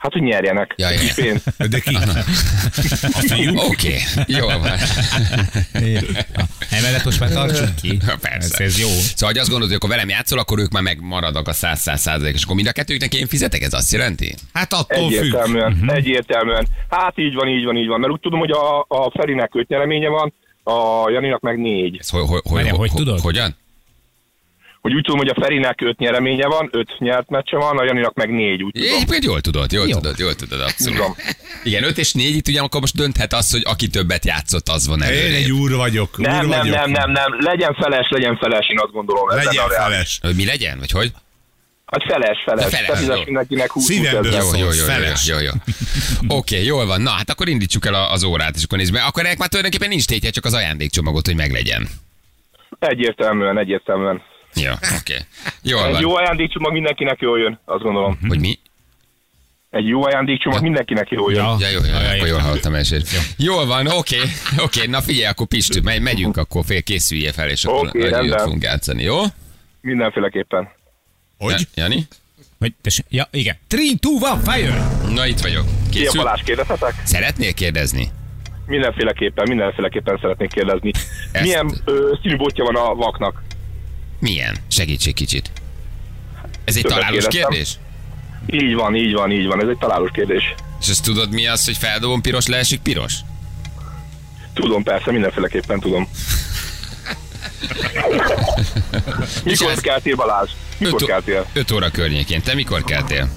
Hát, 0.03 0.13
hogy 0.13 0.23
nyerjenek. 0.23 0.75
Ja, 0.77 0.89
Kis 0.89 1.17
ja, 1.17 1.25
ja. 1.25 1.31
pénz. 1.57 1.71
De 1.71 1.79
ki? 1.79 1.95
A 3.03 3.19
fiú? 3.35 3.57
Oké, 3.59 3.97
jó 4.27 4.47
van. 4.47 4.71
Emellett 6.71 7.05
most 7.05 7.21
már 7.21 7.31
tartsunk 7.31 7.75
ki. 7.83 7.99
Ha, 8.07 8.17
Persze. 8.21 8.65
Ez, 8.65 8.73
ez 8.73 8.81
jó. 8.81 8.89
Szóval, 8.89 9.29
hogy 9.29 9.39
azt 9.39 9.49
gondolod, 9.49 9.67
hogy 9.69 9.77
akkor 9.77 9.89
velem 9.89 10.09
játszol, 10.09 10.39
akkor 10.39 10.59
ők 10.59 10.71
már 10.71 10.83
megmaradnak 10.83 11.49
a 11.49 11.53
100-100 11.53 11.75
százalék, 11.97 12.35
és 12.35 12.43
akkor 12.43 12.55
mind 12.57 12.69
a 12.69 12.73
kettőknek 12.73 13.15
én 13.15 13.27
fizetek, 13.27 13.63
ez 13.63 13.73
azt 13.73 13.93
jelenti? 13.93 14.35
Hát 14.53 14.73
attól 14.73 15.11
függ. 15.11 15.19
Egyértelműen, 15.19 15.71
Mhm. 15.73 15.81
uh-huh. 15.83 15.97
egyértelműen. 15.97 16.67
Hát 16.89 17.19
így 17.19 17.35
van, 17.35 17.49
így 17.49 17.65
van, 17.65 17.77
így 17.77 17.87
van. 17.87 18.01
Mert 18.01 18.13
úgy 18.13 18.21
tudom, 18.21 18.39
hogy 18.39 18.51
a, 18.51 18.81
a 18.89 19.11
Ferinek 19.15 19.51
öt 19.55 19.69
nyereménye 19.69 20.09
van, 20.09 20.35
a 20.65 21.11
Janinak 21.11 21.41
meg 21.41 21.59
négy. 21.59 21.97
Ez 22.01 22.09
hogy, 22.09 22.21
hogy, 22.27 22.41
hogy, 22.45 22.53
Várjál, 22.53 22.75
hogy 22.77 22.91
hogy, 22.91 22.99
tudod? 22.99 23.21
Hogyan? 23.21 23.57
Hogy 24.83 24.95
úgy 24.95 25.03
tudom, 25.03 25.19
hogy 25.19 25.29
a 25.29 25.41
Ferinek 25.41 25.81
öt 25.81 25.99
nyereménye 25.99 26.47
van, 26.47 26.69
öt 26.73 26.99
nyert 26.99 27.31
meccse 27.31 27.57
van, 27.57 27.79
a 27.79 27.85
Janinak 27.85 28.15
meg 28.15 28.31
négy, 28.31 28.63
úgy 28.63 28.73
tudom. 28.73 28.89
Egyébként 28.95 29.25
jól 29.25 29.41
tudod, 29.41 29.73
jól 29.73 29.89
Jó. 29.89 29.95
tudod, 29.97 30.19
jól 30.19 30.35
tudod, 30.35 30.61
abszolút. 30.61 30.97
Tudom. 30.99 31.15
Igen, 31.65 31.85
5 31.85 31.99
és 31.99 32.13
4 32.13 32.35
itt 32.37 32.49
ugye 32.49 32.61
akkor 32.61 32.81
most 32.81 32.97
dönthet 32.97 33.33
az, 33.33 33.51
hogy 33.51 33.63
aki 33.65 33.89
többet 33.89 34.25
játszott, 34.25 34.69
az 34.69 34.87
van 34.89 35.01
Én 35.03 35.09
egy 35.09 35.17
előrébb. 35.19 35.51
úr 35.51 35.73
vagyok. 35.77 36.19
Úr 36.19 36.27
Nem, 36.27 36.47
nem, 36.47 36.59
vagyok. 36.59 36.75
nem, 36.77 36.91
nem, 36.91 37.11
nem. 37.11 37.37
Legyen 37.41 37.75
feles, 37.75 38.09
legyen 38.11 38.37
feles, 38.37 38.69
én 38.69 38.79
azt 38.79 38.93
gondolom. 38.93 39.29
Legyen 39.29 39.69
feles. 39.69 40.19
Hogy 40.23 40.35
mi 40.35 40.45
legyen, 40.45 40.79
vagy 40.79 40.91
hogy? 40.91 41.13
Hát 41.87 42.03
feles, 42.03 42.39
feles. 42.45 42.71
De 42.71 42.77
feles, 42.77 43.07
jó. 43.07 43.25
Mindenkinek 43.25 43.71
20 43.71 43.85
Szívemből. 43.85 44.33
Jó, 44.33 44.39
jó, 44.39 44.59
jó, 44.59 44.65
jó, 44.73 44.85
feles. 44.85 45.27
jó, 45.27 45.39
jó. 45.39 45.51
Oké, 46.29 46.55
okay, 46.55 46.65
jól 46.67 46.87
van. 46.87 47.01
Na, 47.01 47.11
hát 47.11 47.31
akkor 47.31 47.49
indítsuk 47.49 47.87
el 47.87 47.95
az 47.95 48.25
órát, 48.25 48.57
és 48.57 48.63
akkor 48.65 48.79
nézzük 48.79 48.95
meg. 48.95 49.03
Akkor 49.07 49.25
ennek 49.25 49.39
már 49.39 49.49
tulajdonképpen 49.49 49.89
nincs 49.89 50.05
tétje, 50.07 50.31
csak 50.31 50.45
az 50.45 50.55
ajándékcsomagot, 50.55 51.27
hogy 51.27 51.37
meglegyen. 51.37 51.89
Egyértelműen, 52.79 53.59
egyértelműen. 53.59 54.23
Jó, 54.55 54.71
oké. 54.73 54.95
Okay. 55.13 55.27
Jól 55.63 55.87
Egy 55.87 55.93
van. 55.93 56.01
jó 56.01 56.17
ajándékcsomag 56.17 56.73
mindenkinek 56.73 57.21
jól 57.21 57.39
jön, 57.39 57.59
azt 57.65 57.83
gondolom. 57.83 58.19
Hogy 58.29 58.41
mi? 58.41 58.59
Egy 59.71 59.87
jó 59.87 60.05
ajándékcsomag 60.05 60.63
mindenkinek 60.63 61.11
jól 61.11 61.33
jön. 61.33 61.45
Ja. 61.45 61.57
Ja, 61.61 61.69
jó, 61.69 61.79
jó, 61.85 61.93
Ja, 62.03 62.11
akkor 62.15 62.27
jól 62.27 62.39
hallottam 62.39 62.75
elsőt. 62.75 63.09
Jól 63.37 63.67
van, 63.67 63.87
oké, 63.87 64.19
oké, 64.59 64.87
na 64.87 65.01
figyelj, 65.01 65.25
akkor 65.27 65.47
Pistő, 65.47 65.81
megy, 65.81 66.01
megyünk, 66.01 66.37
akkor 66.37 66.65
fél 66.65 66.83
készüljél 66.83 67.33
fel, 67.33 67.49
és 67.49 67.65
akkor 67.65 67.87
Oké, 67.87 67.99
nagyon 67.99 68.09
jót 68.11 68.19
rendben. 68.19 68.39
fogunk 68.45 68.63
játszani, 68.63 69.03
jó? 69.03 69.21
Mindenféleképpen. 69.81 70.69
Hogy? 71.39 71.51
Ja- 71.51 71.69
Jani? 71.75 72.07
Hogy, 72.59 72.73
tessék, 72.83 73.05
ja, 73.09 73.29
igen. 73.31 73.57
3, 73.71 73.87
2, 74.01 74.09
1, 74.27 74.55
fire! 74.55 74.89
Na, 75.15 75.27
itt 75.27 75.41
vagyok. 75.41 75.65
Készül? 75.91 76.23
Balázs, 76.23 76.43
kérdezhetek? 76.43 76.95
Szeretnél 77.05 77.53
kérdezni? 77.55 78.09
Mindenféleképpen, 78.67 79.49
mindenféleképpen 79.49 80.19
szeretnék 80.21 80.53
kérdezni. 80.53 80.91
Ezt- 81.33 81.45
Milyen 81.45 81.73
ö, 81.85 82.13
színű 82.23 82.37
botja 82.37 82.65
van 82.65 82.75
a 82.77 82.95
vaknak? 82.95 83.43
Milyen? 84.23 84.57
Segítség 84.69 85.15
kicsit. 85.15 85.51
Ez 86.65 86.77
egy 86.77 86.83
Többet 86.83 86.99
találós 86.99 87.27
kérdeztem. 87.27 87.51
kérdés? 87.51 87.79
Így 88.47 88.75
van, 88.75 88.95
így 88.95 89.13
van, 89.13 89.31
így 89.31 89.47
van. 89.47 89.63
Ez 89.63 89.69
egy 89.69 89.79
találós 89.79 90.11
kérdés. 90.13 90.55
És 90.81 90.89
ezt 90.89 91.03
tudod 91.05 91.33
mi 91.33 91.47
az, 91.47 91.65
hogy 91.65 91.77
feldobom 91.77 92.21
piros, 92.21 92.47
leesik 92.47 92.81
piros? 92.81 93.15
Tudom, 94.55 94.83
persze, 94.83 95.13
mindenféleképpen 95.13 95.81
tudom. 95.81 96.09
Mikor 99.45 99.75
keltél, 99.81 100.17
Balázs? 100.17 100.51
Mikor 100.79 101.03
Öt, 101.03 101.09
keltél? 101.09 101.47
5 101.53 101.71
óra 101.71 101.91
környékén. 101.91 102.43
Te 102.43 102.55
mikor 102.55 102.85
keltél? 102.85 103.29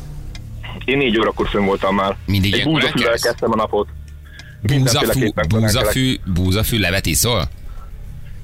Én 0.86 0.98
négy 0.98 1.19
órakor 1.19 1.48
fönn 1.50 1.65
voltam 1.65 1.95
már. 1.95 2.15
Mindig 2.26 2.54
Egy 2.54 3.21
kezdtem 3.21 3.52
a 3.52 3.56
napot. 3.56 3.88
Búzafű, 4.62 5.32
búzafű, 5.48 6.19
búzafű 6.26 6.80
levet 6.80 7.06
iszol? 7.06 7.50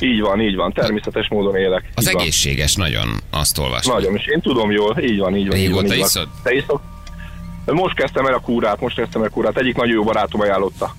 Így 0.03 0.19
van, 0.21 0.41
így 0.41 0.55
van. 0.55 0.73
Természetes 0.73 1.27
módon 1.29 1.55
élek. 1.55 1.83
Az 1.95 2.07
így 2.07 2.13
van. 2.13 2.21
egészséges, 2.21 2.75
nagyon 2.75 3.21
azt 3.29 3.57
olvasom. 3.57 3.93
Nagyon, 3.95 4.15
és 4.15 4.25
én 4.25 4.41
tudom 4.41 4.71
jól. 4.71 4.97
Így 4.99 5.17
van, 5.19 5.35
így 5.35 5.47
van. 5.47 5.57
így 5.57 5.63
Régóta 5.65 5.81
van, 5.81 5.91
így 5.91 5.97
van. 5.99 6.07
iszod? 6.07 6.27
Te 6.43 6.53
iszod? 6.53 6.79
Most 7.65 7.95
kezdtem 7.95 8.25
el 8.25 8.33
a 8.33 8.39
kúrát, 8.39 8.79
most 8.81 8.95
kezdtem 8.95 9.21
el 9.21 9.27
a 9.27 9.31
kúrát. 9.31 9.57
Egyik 9.57 9.75
nagyon 9.75 9.93
jó 9.93 10.03
barátom 10.03 10.41
ajánlotta. 10.41 10.95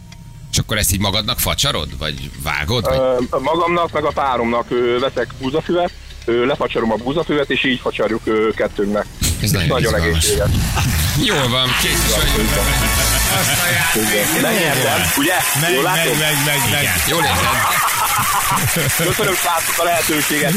És 0.53 0.59
akkor 0.59 0.77
ezt 0.77 0.93
így 0.93 1.01
magadnak 1.01 1.39
facsarod? 1.39 1.99
Vagy 1.99 2.31
vágod? 2.43 2.85
Vagy... 2.85 2.99
Ö, 2.99 3.39
magamnak, 3.39 3.93
meg 3.93 4.05
a 4.05 4.11
páromnak 4.11 4.71
ö, 4.71 4.99
veszek 4.99 5.29
búzafüvet, 5.41 5.91
ö, 6.25 6.47
lefacsarom 6.47 6.93
a 6.93 6.97
búzafüvet, 6.97 7.51
és 7.51 7.65
így 7.65 7.81
facsarjuk 7.81 8.21
ö, 8.25 8.49
kettőnknek. 8.57 9.07
Ez 9.43 9.51
nagyon 9.51 9.69
nagyon 9.69 9.95
egészséges. 9.95 10.49
Jól 11.25 11.49
van, 11.49 11.69
kész 11.83 12.05
is 12.09 12.15
vagyunk. 12.15 12.51
Lenyertem, 14.43 15.01
ugye? 15.19 15.35
Meg, 15.61 15.73
Jól 15.75 15.83
meg, 15.83 16.07
meg, 16.07 16.35
meg, 16.47 16.71
meg. 16.71 16.85
Jól 17.09 17.23
érzed? 17.23 17.92
Köszönöm 18.97 19.35
srácok 19.35 19.79
a 19.79 19.85
lehetőséget. 19.85 20.53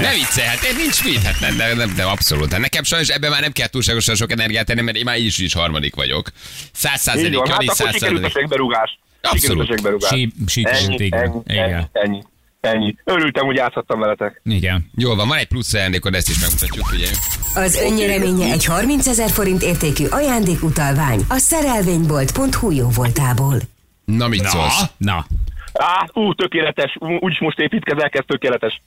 Ne 0.00 0.12
viccelj, 0.12 0.46
hát 0.46 0.62
én 0.62 0.76
nincs 0.76 1.04
mit, 1.04 1.22
hát 1.22 1.40
nem, 1.40 1.56
nem, 1.56 1.76
nem, 1.76 1.92
nem, 1.96 2.08
abszolút. 2.08 2.52
Hát 2.52 2.60
nekem 2.60 2.82
sajnos 2.82 3.08
ebben 3.08 3.30
már 3.30 3.40
nem 3.40 3.52
kell 3.52 3.66
túlságosan 3.66 4.14
sok 4.14 4.32
energiát 4.32 4.66
tenni, 4.66 4.80
mert 4.80 4.96
én 4.96 5.04
már 5.04 5.18
így 5.18 5.26
is, 5.26 5.38
is 5.38 5.52
harmadik 5.54 5.94
vagyok. 5.94 6.30
Száz 6.72 7.00
százalék, 7.00 7.38
hát 7.38 7.48
Jani, 7.48 7.64
akkor 7.66 7.76
száz 7.76 7.96
százalék. 7.98 8.30
segberugás. 8.32 8.98
Abszolút. 9.22 9.40
Sikerült 9.40 9.68
a 9.68 9.72
segberugás. 9.74 10.10
Sí, 10.10 10.32
sikerült, 10.46 11.00
Ennyi, 11.00 11.08
ennyi, 11.12 11.40
ennyi, 11.46 11.84
ennyi, 11.92 12.22
ennyi. 12.60 12.94
Örültem, 13.04 13.44
hogy 13.46 13.56
játszhattam 13.56 14.00
veletek. 14.00 14.40
Igen. 14.44 14.90
Jól 14.96 15.16
van, 15.16 15.28
van 15.28 15.38
egy 15.38 15.46
plusz 15.48 15.74
ajándékod, 15.74 16.14
ezt 16.14 16.28
is 16.28 16.38
megmutatjuk, 16.38 16.86
figyelj. 16.86 17.12
Az 17.54 17.76
önnyereménye 17.76 18.52
egy 18.52 18.64
30 18.64 19.06
ezer 19.06 19.30
forint 19.30 19.62
értékű 19.62 20.06
ajándékutalvány 20.06 21.24
a 21.28 21.38
szerelvénybolt.hu 21.38 22.70
jó 22.70 22.88
voltából. 22.88 23.60
Na, 24.04 24.28
mit 24.28 24.42
Na, 24.42 24.48
szólsz? 24.48 24.82
Na, 24.96 25.26
Á, 25.72 26.06
ú, 26.12 26.34
tökéletes. 26.34 26.96
Úgyis 27.00 27.38
most 27.40 27.58
építkezel, 27.58 28.08
ez 28.12 28.24
tökéletes. 28.26 28.80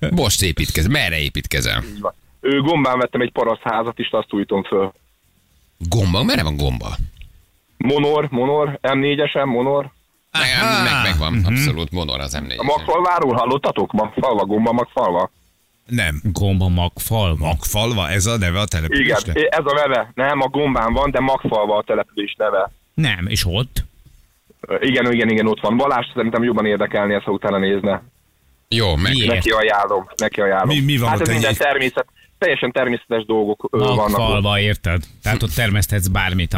Most 0.10 0.42
építkez, 0.42 0.86
merre 0.86 1.18
építkezel? 1.18 1.82
Van. 2.00 2.12
Ő 2.40 2.60
gombán 2.60 2.98
vettem 2.98 3.20
egy 3.20 3.32
parasztházat 3.32 3.98
is, 3.98 4.08
azt 4.10 4.32
újítom 4.32 4.62
föl. 4.62 4.92
Gomba? 5.78 6.22
Merre 6.22 6.42
van 6.42 6.56
gomba? 6.56 6.88
Monor, 7.76 8.28
Monor, 8.30 8.78
M4-esen, 8.82 9.44
Monor. 9.44 9.90
Meg, 10.32 10.48
meg, 10.84 11.02
megvan, 11.02 11.44
abszolút, 11.44 11.90
monor 11.90 12.20
az 12.20 12.34
m 12.34 12.44
A 12.58 12.62
Magfalváról 12.62 13.34
hallottatok? 13.34 13.92
Magfalva, 13.92 14.44
Gomba, 14.44 14.72
Magfalva. 14.72 15.30
Nem. 15.86 16.20
gomba 16.22 16.68
magfal. 16.68 17.36
Magfalva, 17.38 18.10
ez 18.10 18.26
a 18.26 18.36
neve 18.36 18.46
a 18.60 18.62
Igen, 18.62 18.66
településnek? 18.68 19.36
ez 19.50 19.64
a 19.64 19.74
neve. 19.74 20.10
Nem, 20.14 20.40
a 20.40 20.48
Gombán 20.48 20.92
van, 20.92 21.10
de 21.10 21.20
Magfalva 21.20 21.76
a 21.76 21.82
település 21.82 22.34
neve. 22.38 22.70
Nem, 22.94 23.26
és 23.26 23.44
ott? 23.46 23.84
Igen, 24.80 25.12
igen, 25.12 25.28
igen, 25.28 25.46
ott 25.46 25.60
van. 25.60 25.76
Balázs 25.76 26.06
szerintem 26.14 26.42
jobban 26.42 26.66
érdekelni 26.66 27.14
ezt, 27.14 27.24
ha 27.24 27.30
utána 27.32 27.58
nézne. 27.58 28.02
Jó, 28.68 28.96
meg. 28.96 29.12
Miért? 29.12 29.34
Neki 29.34 29.50
ajánlom, 29.50 30.06
neki 30.16 30.40
ajánlom. 30.40 30.68
Mi- 30.76 30.84
mi 30.84 30.96
van 30.96 31.08
hát 31.08 31.20
ott 31.20 31.26
ez 31.26 31.32
minden 31.32 31.50
egy- 31.50 31.56
természet, 31.56 32.06
teljesen 32.38 32.72
természetes 32.72 33.24
dolgok 33.24 33.68
ö, 33.70 33.78
vannak. 33.78 33.98
ott. 33.98 34.08
Magfalva, 34.10 34.58
érted? 34.60 35.02
Tehát 35.22 35.42
ott 35.42 35.50
termeszthetsz 35.54 36.06
bármit, 36.06 36.54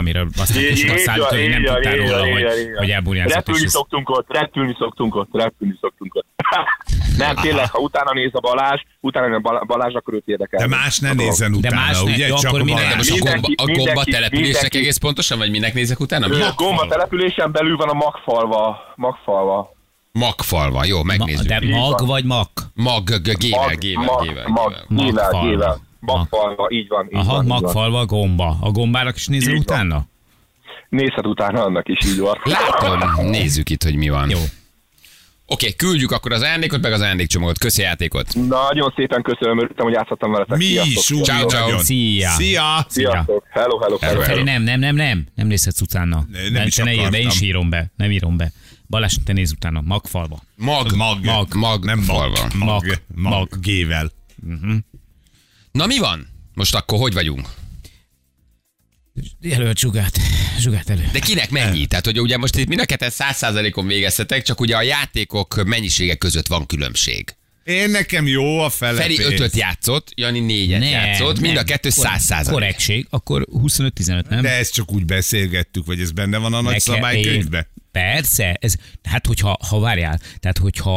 később 0.69 0.91
azt 0.91 1.09
állítod, 1.09 1.31
van, 1.31 1.41
hogy 1.41 1.49
nem 1.49 1.63
tudtál 1.65 1.97
róla, 1.97 2.19
hogy, 2.33 2.45
hogy 2.77 2.91
elburjánzott. 2.91 3.35
Repülni 3.37 3.69
szoktunk 3.69 4.09
ott, 4.09 4.27
repülni 4.33 4.75
szoktunk 4.79 5.15
ott, 5.15 5.29
repülni 5.33 5.75
szoktunk 5.81 6.15
ott. 6.15 6.27
Nem, 7.17 7.35
tényleg, 7.37 7.71
ha 7.71 7.79
utána 7.79 8.13
néz 8.13 8.31
a 8.33 8.41
Balázs, 8.41 8.81
utána 9.01 9.35
a 9.37 9.39
Bal- 9.39 9.67
Balázs, 9.67 9.95
akkor 9.95 10.15
őt 10.15 10.23
érdekel. 10.27 10.61
De 10.61 10.67
más 10.67 10.99
ne 10.99 11.13
nézzen 11.13 11.51
De 11.53 11.57
utána, 11.59 11.75
más 11.75 12.03
ne- 12.03 12.11
ugye? 12.13 12.27
jó, 12.27 12.37
Csak 12.37 12.53
akkor 12.53 12.65
De 12.65 12.95
most 12.97 13.11
a 13.11 13.15
gomba, 13.19 13.31
a 13.31 13.65
gomba 13.65 13.73
mindenki- 13.73 14.11
településnek 14.11 14.53
mindenki- 14.53 14.79
egész 14.79 14.97
pontosan, 14.97 15.39
vagy 15.39 15.51
minek 15.51 15.75
nézek 15.75 16.01
utána? 16.01 16.27
Mi? 16.27 16.41
A 16.43 16.53
Gomba 16.57 16.87
településen 16.87 17.53
belül 17.53 17.77
van 17.77 17.89
a 17.89 17.93
Magfalva. 17.93 18.77
Magfalva. 18.97 19.73
Magfalva, 20.13 20.85
jó, 20.85 20.97
Ma, 20.97 21.03
megnézzük. 21.05 21.47
de 21.47 21.61
mag 21.69 22.07
vagy 22.07 22.25
mag? 22.25 22.47
Mag, 22.75 23.05
gével, 23.23 23.35
gével, 23.79 24.05
mag, 24.05 24.23
gével, 24.23 24.45
mag, 24.49 24.75
gével. 24.89 25.41
gével, 25.43 25.81
Magfalva. 26.01 26.67
így 26.71 26.89
van. 26.89 27.05
Így 27.11 27.15
Aha, 27.19 27.35
van, 27.35 27.47
magfalva, 27.47 28.05
gomba. 28.07 28.57
A 28.61 28.71
gombának 28.71 29.17
is 29.17 29.27
nézel 29.27 29.55
utána? 29.55 30.03
Nézhet 30.89 31.27
utána 31.27 31.65
annak 31.65 31.89
is, 31.89 32.07
így 32.07 32.19
van. 32.19 32.39
Látom, 32.45 33.25
nézzük 33.27 33.71
itt, 33.71 33.83
hogy 33.83 33.97
mi 33.97 34.09
van. 34.09 34.31
Jó. 34.31 34.39
Oké, 35.53 35.73
küldjük 35.73 36.11
akkor 36.11 36.33
az 36.33 36.41
ajándékot, 36.43 36.81
meg 36.83 36.93
az 36.93 37.01
ajándékcsomagot. 37.01 37.59
Köszi 37.59 37.83
a 37.83 37.85
játékot. 37.85 38.35
Nagyon 38.35 38.93
szépen 38.97 39.23
köszönöm, 39.23 39.59
örültem, 39.59 39.85
hogy 39.85 39.95
játszottam 39.95 40.33
veletek. 40.33 40.57
Mi 40.59 40.65
is. 40.65 40.99
Ciao, 41.23 41.47
ciao. 41.47 41.79
Szia. 41.79 42.31
Szia! 42.31 42.87
Sziasztok. 42.89 43.45
Hello, 43.51 43.79
hello, 43.79 43.99
hello. 44.01 44.21
Hello. 44.21 44.43
Nem, 44.43 44.63
nem, 44.63 44.81
nem, 44.81 44.95
nem. 44.95 45.27
Nem 45.35 45.47
nézhetsz 45.47 45.81
utána. 45.81 46.27
Ne- 46.31 46.49
nem 46.51 46.67
is 46.67 46.75
te 46.75 46.85
ne, 46.85 46.95
ír, 46.95 47.09
de 47.09 47.19
én 47.19 47.27
is 47.27 47.41
írom 47.41 47.71
be. 47.71 47.93
Nem 47.97 48.11
írom 48.11 48.37
be. 48.37 48.53
Balázs, 48.87 49.15
te 49.25 49.33
nézz 49.33 49.53
utána. 49.53 49.81
Magfalva. 49.81 50.43
Mag, 50.57 50.95
Mag, 50.97 51.25
mag, 51.25 51.55
mag, 51.55 51.85
nem 51.85 52.01
falva. 52.01 52.41
mag, 52.43 52.55
Mag, 52.55 52.85
mag, 53.15 53.31
mag. 53.33 53.49
G-vel. 53.61 54.13
Na 55.73 55.87
mi 55.87 55.99
van? 55.99 56.27
Most 56.55 56.75
akkor 56.75 56.99
hogy 56.99 57.13
vagyunk? 57.13 57.49
Jelölt 59.41 59.79
zsugát. 59.79 60.19
Zsugát 60.59 60.91
elő. 60.91 61.09
De 61.13 61.19
kinek 61.19 61.51
mennyi? 61.51 61.87
Tehát, 61.87 62.05
hogy 62.05 62.21
ugye 62.21 62.37
most 62.37 62.57
itt 62.57 62.69
mind 62.69 62.81
a 62.81 62.85
ketten 62.85 63.11
100%-on 63.13 63.87
végeztetek, 63.87 64.43
csak 64.43 64.61
ugye 64.61 64.77
a 64.77 64.83
játékok 64.83 65.63
mennyisége 65.65 66.15
között 66.15 66.47
van 66.47 66.67
különbség. 66.67 67.35
Én 67.65 67.91
nekem 67.91 68.27
jó 68.27 68.59
a 68.61 68.69
fele 68.71 69.01
Feri 69.01 69.19
ötöt 69.23 69.57
játszott, 69.57 70.13
Jani 70.15 70.41
négyet 70.41 70.81
Nem, 70.81 70.89
játszott, 70.91 71.41
mind 71.41 71.55
nem. 71.55 71.63
a 71.63 71.67
kettő 71.67 71.91
száz 71.91 72.23
százalék. 72.23 72.53
Korrektség, 72.61 73.07
akkor 73.11 73.47
25-15, 73.53 74.29
nem? 74.29 74.43
De 74.43 74.51
ezt 74.51 74.73
csak 74.73 74.93
úgy 74.93 75.05
beszélgettük, 75.05 75.87
vagy 75.87 76.01
ez 76.01 76.11
benne 76.11 76.39
van 76.39 76.53
a 76.53 76.57
nagy 76.61 76.65
Neke- 76.65 76.81
szabálykönyvben? 76.81 77.61
én- 77.75 77.83
Persze, 77.93 78.57
ez, 78.61 78.75
hát 79.03 79.27
hogyha, 79.27 79.59
ha 79.69 79.79
várjál, 79.81 80.21
tehát 80.41 80.59
hogyha 80.59 80.91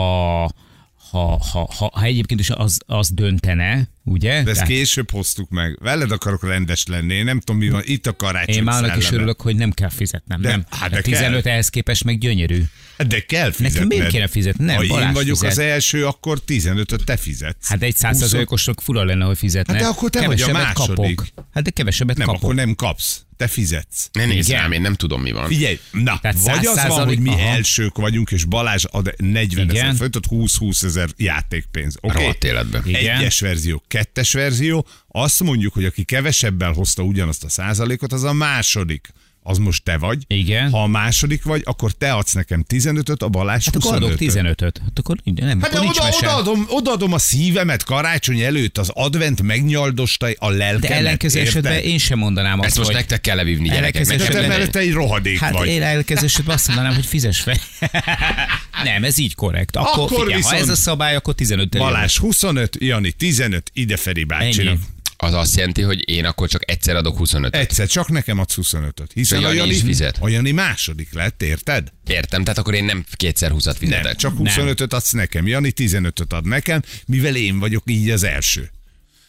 ha, 1.11 1.39
ha, 1.51 1.69
ha, 1.77 1.89
ha 1.93 2.03
egyébként 2.03 2.39
is 2.39 2.49
az, 2.49 2.77
az 2.85 3.09
döntene, 3.13 3.87
ugye? 4.05 4.29
De 4.43 4.49
ezt 4.49 4.53
Tehát 4.53 4.67
később 4.67 5.11
hoztuk 5.11 5.49
meg. 5.49 5.77
Veled 5.81 6.11
akarok 6.11 6.47
rendes 6.47 6.85
lenni. 6.85 7.13
Én 7.13 7.23
nem 7.23 7.39
tudom, 7.39 7.61
mi 7.61 7.69
van. 7.69 7.81
Itt 7.85 8.07
a 8.07 8.15
karácsony 8.15 8.55
én 8.55 8.63
már 8.63 8.83
annak 8.83 8.97
is 8.97 9.11
örülök, 9.11 9.41
hogy 9.41 9.55
nem 9.55 9.71
kell 9.71 9.89
fizetnem. 9.89 10.41
De- 10.41 10.49
nem. 10.49 10.65
hát 10.69 10.89
de 10.89 11.01
15 11.01 11.41
kell. 11.43 11.51
ehhez 11.51 11.69
képest 11.69 12.03
meg 12.03 12.17
gyönyörű. 12.17 12.63
De 13.07 13.19
kell 13.19 13.51
fizetned. 13.51 13.87
miért 13.87 14.07
kéne 14.07 14.27
fizetni? 14.27 14.65
Nem, 14.65 14.75
ha 14.75 14.83
én 14.83 14.89
Balázs 14.89 15.13
vagyok 15.13 15.35
fizet. 15.35 15.51
az 15.51 15.57
első, 15.57 16.05
akkor 16.05 16.41
15-öt 16.47 17.03
te 17.05 17.17
fizetsz. 17.17 17.67
Hát 17.67 17.81
egy 17.81 17.95
százszerzalékosnak 17.95 18.81
fura 18.81 19.03
lenne, 19.03 19.25
hogy 19.25 19.37
fizetne. 19.37 19.73
Hát 19.73 19.81
de 19.81 19.87
akkor 19.87 20.09
te 20.09 20.25
vagy 20.25 20.41
a 20.41 20.45
Kevesebbet 20.45 20.77
második. 20.77 21.15
Kapok. 21.15 21.45
Hát 21.53 21.63
de 21.63 21.69
kevesebbet 21.69 22.17
nem, 22.17 22.27
kapok. 22.27 22.43
akkor 22.43 22.55
nem 22.55 22.75
kapsz. 22.75 23.19
Te 23.37 23.47
fizetsz. 23.47 24.09
Ne 24.11 24.25
nézz 24.25 24.49
rám, 24.49 24.71
én 24.71 24.81
nem 24.81 24.93
tudom, 24.93 25.21
mi 25.21 25.31
van. 25.31 25.47
Figyelj, 25.47 25.79
na, 25.91 26.19
Tehát 26.21 26.37
vagy 26.39 26.65
az 26.65 26.85
van, 26.87 27.05
hogy 27.05 27.19
mi 27.19 27.29
aha. 27.29 27.39
elsők 27.39 27.97
vagyunk, 27.97 28.31
és 28.31 28.43
Balázs 28.43 28.83
ad 28.91 29.13
40 29.17 29.69
ezer 29.69 29.95
földet, 29.95 30.23
20-20 30.29 30.83
ezer 30.83 31.09
játékpénz. 31.17 31.97
Oké? 32.01 32.17
Rohadt 32.17 32.43
életben. 32.43 32.83
Egyes 32.83 33.39
verzió, 33.39 33.83
kettes 33.95 34.33
verzió. 34.33 34.87
Azt 35.07 35.43
mondjuk, 35.43 35.73
hogy 35.73 35.85
aki 35.85 36.03
kevesebbel 36.03 36.71
hozta 36.71 37.03
ugyanazt 37.03 37.43
a 37.43 37.49
százalékot, 37.49 38.13
az 38.13 38.23
a 38.23 38.33
második. 38.33 39.11
Az 39.47 39.57
most 39.57 39.83
te 39.83 39.97
vagy. 39.97 40.23
Igen. 40.27 40.69
Ha 40.69 40.83
a 40.83 40.87
második 40.87 41.43
vagy, 41.43 41.61
akkor 41.65 41.91
te 41.91 42.13
adsz 42.13 42.33
nekem 42.33 42.65
15-öt, 42.73 43.23
a 43.23 43.27
Balázs 43.29 43.65
Hát 43.65 43.75
akkor 43.75 43.95
adok 43.95 44.17
25 44.17 44.55
15-öt. 44.61 44.77
Hát 44.83 44.99
akkor 44.99 45.15
nem, 45.23 45.47
Hát 45.47 45.59
de 45.59 45.65
akkor 45.67 45.79
nincs 45.79 45.97
oda, 45.97 46.05
mese. 46.05 46.17
odaadom, 46.27 46.65
odaadom 46.69 47.13
a 47.13 47.17
szívemet 47.17 47.83
karácsony 47.83 48.39
előtt, 48.39 48.77
az 48.77 48.89
advent 48.93 49.41
megnyaldosta 49.41 50.27
a 50.37 50.49
lelkemet. 50.49 50.79
De 50.89 50.95
ellenkező 50.95 51.39
esetben 51.39 51.77
én 51.77 51.97
sem 51.97 52.17
mondanám 52.19 52.59
azt, 52.59 52.67
Ezt 52.67 52.77
most 52.77 52.87
hogy... 52.89 52.97
nektek 52.97 53.21
kell 53.21 53.35
levívni, 53.35 53.67
gyerekek. 53.69 54.05
Te 54.07 54.13
esetben- 54.13 54.41
nem- 54.41 54.49
mellett 54.49 54.75
egy 54.75 54.91
rohadék 54.93 55.39
Hát 55.39 55.51
vagy. 55.51 55.67
én 55.67 55.81
ellenkező 55.81 56.25
esetben 56.25 56.55
azt 56.55 56.67
mondanám, 56.67 56.93
hogy 56.95 57.05
fizes 57.05 57.39
fel. 57.39 57.57
nem, 58.83 59.03
ez 59.03 59.17
így 59.17 59.35
korrekt. 59.35 59.75
Akkor, 59.75 60.03
Akkor 60.03 60.09
figyelj, 60.09 60.31
ha 60.31 60.35
viszont- 60.49 60.61
ez 60.61 60.69
a 60.69 60.75
szabály, 60.75 61.15
akkor 61.15 61.33
15 61.35 61.69
-tel 61.75 61.79
Balázs 61.81 62.17
25, 62.17 62.77
Jani 62.79 63.11
15, 63.11 63.69
ide 63.73 63.97
Feri 63.97 64.23
bácsinak. 64.23 64.73
Ennyi. 64.73 64.79
Az 65.17 65.33
azt 65.33 65.55
jelenti, 65.55 65.81
hogy 65.81 66.09
én 66.09 66.25
akkor 66.25 66.49
csak 66.49 66.71
egyszer 66.71 66.95
adok 66.95 67.17
25 67.17 67.55
Egyszer 67.55 67.87
csak 67.87 68.09
nekem 68.09 68.39
adsz 68.39 68.57
25-öt. 68.61 69.11
Hiszen 69.13 69.43
a 69.43 69.51
Jani, 69.51 69.73
is 69.73 69.81
fizet. 69.81 70.17
a 70.19 70.29
Jani 70.29 70.51
második 70.51 71.13
lett, 71.13 71.41
érted? 71.41 71.91
Értem, 72.07 72.43
tehát 72.43 72.57
akkor 72.57 72.73
én 72.73 72.83
nem 72.83 73.05
kétszer 73.15 73.51
20 73.51 73.77
fizetek. 73.77 74.03
Nem, 74.03 74.15
csak 74.15 74.33
25-öt 74.37 74.93
adsz 74.93 75.11
nekem. 75.11 75.47
Jani 75.47 75.73
15-öt 75.75 76.33
ad 76.33 76.45
nekem, 76.45 76.81
mivel 77.05 77.35
én 77.35 77.59
vagyok 77.59 77.83
így 77.85 78.09
az 78.09 78.23
első. 78.23 78.69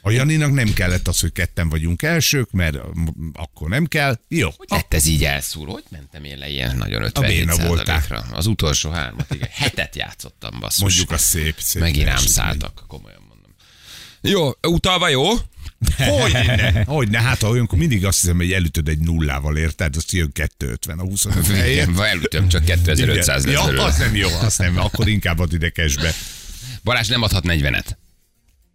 A 0.06 0.10
Janinak 0.10 0.52
nem 0.52 0.72
kellett 0.72 1.08
az, 1.08 1.20
hogy 1.20 1.32
ketten 1.32 1.68
vagyunk 1.68 2.02
elsők, 2.02 2.50
mert 2.50 2.76
akkor 3.32 3.68
nem 3.68 3.86
kell. 3.86 4.18
Jó. 4.28 4.50
Hogy 4.56 4.66
lett 4.70 4.94
ez 4.94 5.06
így 5.06 5.24
elszúr? 5.24 5.68
Hogy 5.68 5.84
mentem 5.90 6.24
én 6.24 6.38
le 6.38 6.48
ilyen 6.48 6.76
nagyon 6.76 7.02
57 7.02 7.36
béna 7.36 7.66
voltál. 7.66 8.26
Az 8.32 8.46
utolsó 8.46 8.90
hármat, 8.90 9.34
igen. 9.34 9.48
Hetet 9.50 9.96
játszottam, 9.96 10.60
basszus. 10.60 10.80
Mondjuk 10.82 11.10
a 11.10 11.18
szép, 11.18 11.54
szép. 11.58 11.82
Megint 11.82 12.06
rám 12.06 12.16
szálltak, 12.16 12.84
komolyan 12.86 13.24
mondom. 13.28 13.50
Jó, 14.20 14.50
utalva 14.72 15.08
jó? 15.08 15.32
Hogyne, 15.96 16.84
hogyne, 16.84 17.20
hát 17.20 17.42
ha 17.42 17.48
olyankor 17.48 17.78
mindig 17.78 18.04
azt 18.04 18.20
hiszem, 18.20 18.36
hogy 18.36 18.52
elütöd 18.52 18.88
egy 18.88 18.98
nullával, 18.98 19.56
érted? 19.56 19.96
Azt 19.96 20.12
jön 20.12 20.32
250 20.32 20.98
a 20.98 21.02
25 21.02 21.46
helyet. 21.46 21.68
Igen, 21.68 21.92
vagy 21.92 22.08
elütöm, 22.08 22.48
csak 22.48 22.64
2500 22.64 23.44
lesz 23.44 23.54
Ja, 23.54 23.84
az 23.84 23.96
nem 23.96 24.16
jó, 24.16 24.28
az 24.40 24.56
nem, 24.56 24.78
akkor 24.78 25.08
inkább 25.08 25.38
ad 25.38 25.52
ide 25.52 25.70
cashbe. 25.70 26.14
Balázs 26.82 27.08
nem 27.08 27.22
adhat 27.22 27.44
40-et. 27.46 27.86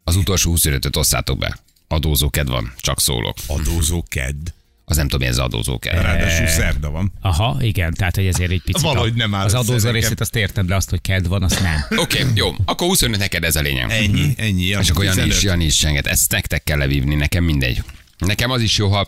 Az 0.04 0.16
utolsó 0.16 0.54
25-öt 0.58 0.96
osszátok 0.96 1.38
be. 1.38 1.58
Adózó 1.88 2.30
ked 2.30 2.48
van, 2.48 2.74
csak 2.78 3.00
szólok. 3.00 3.38
Adózó 3.48 4.04
kedd. 4.08 4.48
Az 4.92 4.98
nem 4.98 5.08
tudom, 5.08 5.28
ez 5.28 5.38
az 5.38 5.44
adózó 5.44 5.80
ked. 5.80 6.02
Ráadásul 6.02 6.48
szerda 6.48 6.90
van. 6.90 7.12
Aha, 7.22 7.58
igen, 7.60 7.94
tehát 7.94 8.16
hogy 8.16 8.26
ezért 8.26 8.52
egy 8.52 8.62
picit. 8.62 8.82
Valahogy 8.82 9.14
nem 9.14 9.34
áll 9.34 9.46
Az 9.46 9.54
adózó 9.54 9.90
részét 9.90 10.20
azt 10.20 10.36
értem, 10.36 10.66
de 10.66 10.76
azt, 10.76 10.90
hogy 10.90 11.02
kedd 11.02 11.28
van, 11.28 11.44
azt 11.44 11.62
nem. 11.62 11.86
Oké, 12.04 12.22
okay, 12.22 12.32
jó. 12.36 12.50
Akkor 12.66 12.88
25 12.88 13.20
neked 13.20 13.44
ez 13.44 13.56
a 13.56 13.62
lényeg. 13.62 13.90
Ennyi, 13.92 14.34
ennyi. 14.38 14.64
És 14.64 14.90
akkor 14.90 15.04
Jani 15.04 15.22
is, 15.22 15.34
15. 15.34 15.42
Jani 15.42 15.66
is 15.66 15.76
senget. 15.76 16.08
Ezt 16.08 16.32
nektek 16.32 16.64
kell 16.64 16.78
levívni, 16.78 17.16
nekem 17.16 17.44
mindegy. 17.44 17.84
Nekem 18.18 18.52
az 18.52 18.62
is 18.62 18.78
jó, 18.78 18.90
ha, 18.90 19.08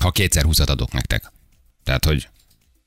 ha 0.00 0.10
kétszer 0.10 0.42
20 0.42 0.58
adok 0.58 0.92
nektek. 0.92 1.32
Tehát, 1.84 2.04
hogy 2.04 2.28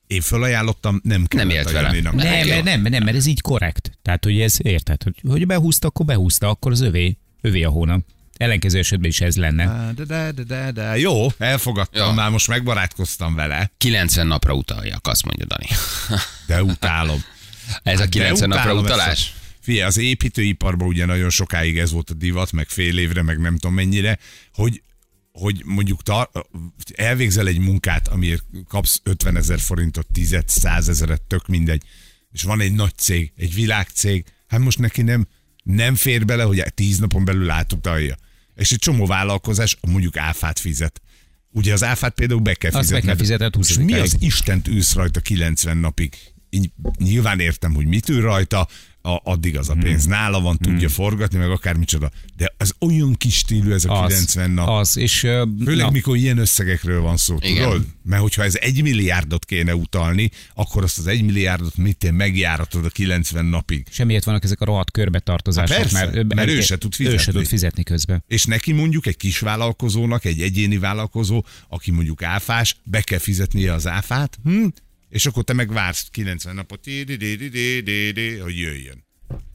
Én 0.06 0.20
felajánlottam, 0.20 1.00
nem 1.04 1.26
kellett 1.26 1.52
élt 1.52 1.66
a 1.66 1.72
vele. 1.72 1.90
Nem. 1.90 2.16
Nem, 2.16 2.62
nem, 2.62 2.82
nem, 2.82 3.04
mert 3.04 3.16
ez 3.16 3.26
így 3.26 3.40
korrekt. 3.40 3.98
Tehát, 4.02 4.24
hogy 4.24 4.40
ez 4.40 4.56
érted, 4.62 5.02
hogy, 5.02 5.14
hogy 5.28 5.46
behúzta, 5.46 5.88
akkor 5.88 6.06
behúzta, 6.06 6.48
akkor 6.48 6.72
az 6.72 6.80
övé, 6.80 7.16
övé 7.40 7.62
a 7.62 7.70
hónap. 7.70 8.04
Ellenkező 8.42 8.78
esetben 8.78 9.10
is 9.10 9.20
ez 9.20 9.36
lenne. 9.36 9.92
De, 9.94 10.04
de, 10.04 10.32
de, 10.32 10.42
de, 10.42 10.70
de. 10.72 10.98
Jó, 10.98 11.26
elfogadtam, 11.38 12.08
Jó. 12.08 12.12
már 12.12 12.30
most 12.30 12.48
megbarátkoztam 12.48 13.34
vele, 13.34 13.72
90 13.78 14.26
napra 14.26 14.54
utaljak, 14.54 15.06
azt 15.06 15.24
mondja 15.24 15.46
Dani. 15.46 15.66
de 16.46 16.62
utálom. 16.62 17.24
Ez 17.82 18.00
a 18.00 18.02
De 18.02 18.08
90 18.08 18.48
napra 18.48 18.62
utálom 18.62 18.84
ezt 18.84 18.94
utalás? 18.94 19.32
A... 19.34 19.40
Figyelj, 19.60 19.86
az 19.86 19.96
építőiparban 19.96 20.88
ugye 20.88 21.06
nagyon 21.06 21.30
sokáig 21.30 21.78
ez 21.78 21.92
volt 21.92 22.10
a 22.10 22.14
divat, 22.14 22.52
meg 22.52 22.68
fél 22.68 22.98
évre, 22.98 23.22
meg 23.22 23.40
nem 23.40 23.52
tudom 23.56 23.74
mennyire, 23.74 24.18
hogy 24.52 24.82
hogy 25.32 25.62
mondjuk 25.64 26.02
tar- 26.02 26.48
elvégzel 26.94 27.46
egy 27.46 27.58
munkát, 27.58 28.08
amiért 28.08 28.44
kapsz 28.68 29.00
50 29.02 29.36
ezer 29.36 29.60
forintot, 29.60 30.06
10 30.12 30.36
100 30.46 30.88
ezeret, 30.88 31.22
tök 31.22 31.46
mindegy, 31.46 31.82
és 32.32 32.42
van 32.42 32.60
egy 32.60 32.72
nagy 32.72 32.96
cég, 32.96 33.32
egy 33.36 33.54
világcég, 33.54 34.24
hát 34.46 34.60
most 34.60 34.78
neki 34.78 35.02
nem, 35.02 35.26
nem 35.62 35.94
fér 35.94 36.24
bele, 36.24 36.42
hogy 36.42 36.64
10 36.74 36.98
napon 36.98 37.24
belül 37.24 37.50
átutalja. 37.50 38.16
És 38.54 38.72
egy 38.72 38.78
csomó 38.78 39.06
vállalkozás 39.06 39.76
mondjuk 39.80 40.16
áfát 40.16 40.58
fizet. 40.58 41.00
Ugye 41.50 41.72
az 41.72 41.82
áfát 41.84 42.14
például 42.14 42.40
be 42.40 42.54
kell 42.54 42.70
Azt 42.70 42.78
be 42.78 42.86
fizetned. 42.86 43.04
kell 43.08 43.16
fizetned 43.16 43.54
És 43.60 43.76
20 43.76 43.84
mi 43.84 43.92
az 43.94 44.16
Istent 44.20 44.68
űrsz 44.68 44.94
rajta 44.94 45.20
90 45.20 45.76
napig? 45.76 46.16
Így 46.54 46.70
nyilván 46.98 47.40
értem, 47.40 47.74
hogy 47.74 47.86
mit 47.86 48.08
ül 48.08 48.20
rajta, 48.20 48.68
a, 49.04 49.20
addig 49.30 49.56
az 49.58 49.68
a 49.68 49.72
Hmm. 49.72 49.82
pénz 49.82 50.04
nála 50.04 50.40
van, 50.40 50.56
tudja 50.58 50.88
forgatni, 50.88 51.38
meg 51.38 51.50
akármicsoda. 51.50 52.10
De 52.36 52.54
az 52.58 52.74
olyan 52.80 53.14
kis 53.14 53.36
stílű 53.36 53.72
ez 53.72 53.84
a 53.84 54.02
Az, 54.02 54.08
90 54.12 54.50
nap. 54.50 54.68
az, 54.68 54.96
és 54.96 55.22
ö, 55.22 55.44
Főleg 55.64 55.84
na, 55.84 55.90
mikor 55.90 56.16
ilyen 56.16 56.38
összegekről 56.38 57.00
van 57.00 57.16
szó, 57.16 57.36
Igen. 57.40 57.62
tudod? 57.62 57.86
Mert 58.04 58.22
hogyha 58.22 58.42
ez 58.44 58.54
egy 58.54 58.82
milliárdot 58.82 59.44
kéne 59.44 59.74
utalni, 59.74 60.30
akkor 60.54 60.82
azt 60.82 60.98
az 60.98 61.06
egy 61.06 61.22
milliárdot 61.22 61.76
mit 61.76 61.96
te 61.96 62.10
megjáratod 62.10 62.84
a 62.84 62.88
90 62.88 63.44
napig. 63.44 63.86
semmiért 63.90 64.24
vannak 64.24 64.44
ezek 64.44 64.60
a 64.60 64.64
rohadt 64.64 64.90
körbetartozások. 64.90 65.76
Hát 65.76 65.90
persze, 65.90 66.10
mert, 66.14 66.34
mert 66.34 66.48
ő 66.50 66.60
se 66.60 66.78
tud 66.78 66.94
Ő 66.98 67.04
se 67.04 67.10
fizetni. 67.10 67.32
tud 67.32 67.46
fizetni 67.46 67.82
közben. 67.82 68.24
És 68.28 68.44
neki 68.44 68.72
mondjuk 68.72 69.06
egy 69.06 69.16
kis 69.16 69.38
vállalkozónak, 69.38 70.24
egy 70.24 70.40
egyéni 70.40 70.78
vállalkozó, 70.78 71.44
aki 71.68 71.90
mondjuk 71.90 72.22
áfás, 72.22 72.76
be 72.84 73.00
kell 73.00 73.18
fizetnie 73.18 73.72
az 73.72 73.86
áfát, 73.86 74.38
hm? 74.44 74.66
És 75.12 75.26
akkor 75.26 75.44
te 75.44 75.52
meg 75.52 75.72
vársz 75.72 76.08
90 76.10 76.54
napot, 76.54 76.84
hogy 78.42 78.58
jöjjön. 78.58 79.04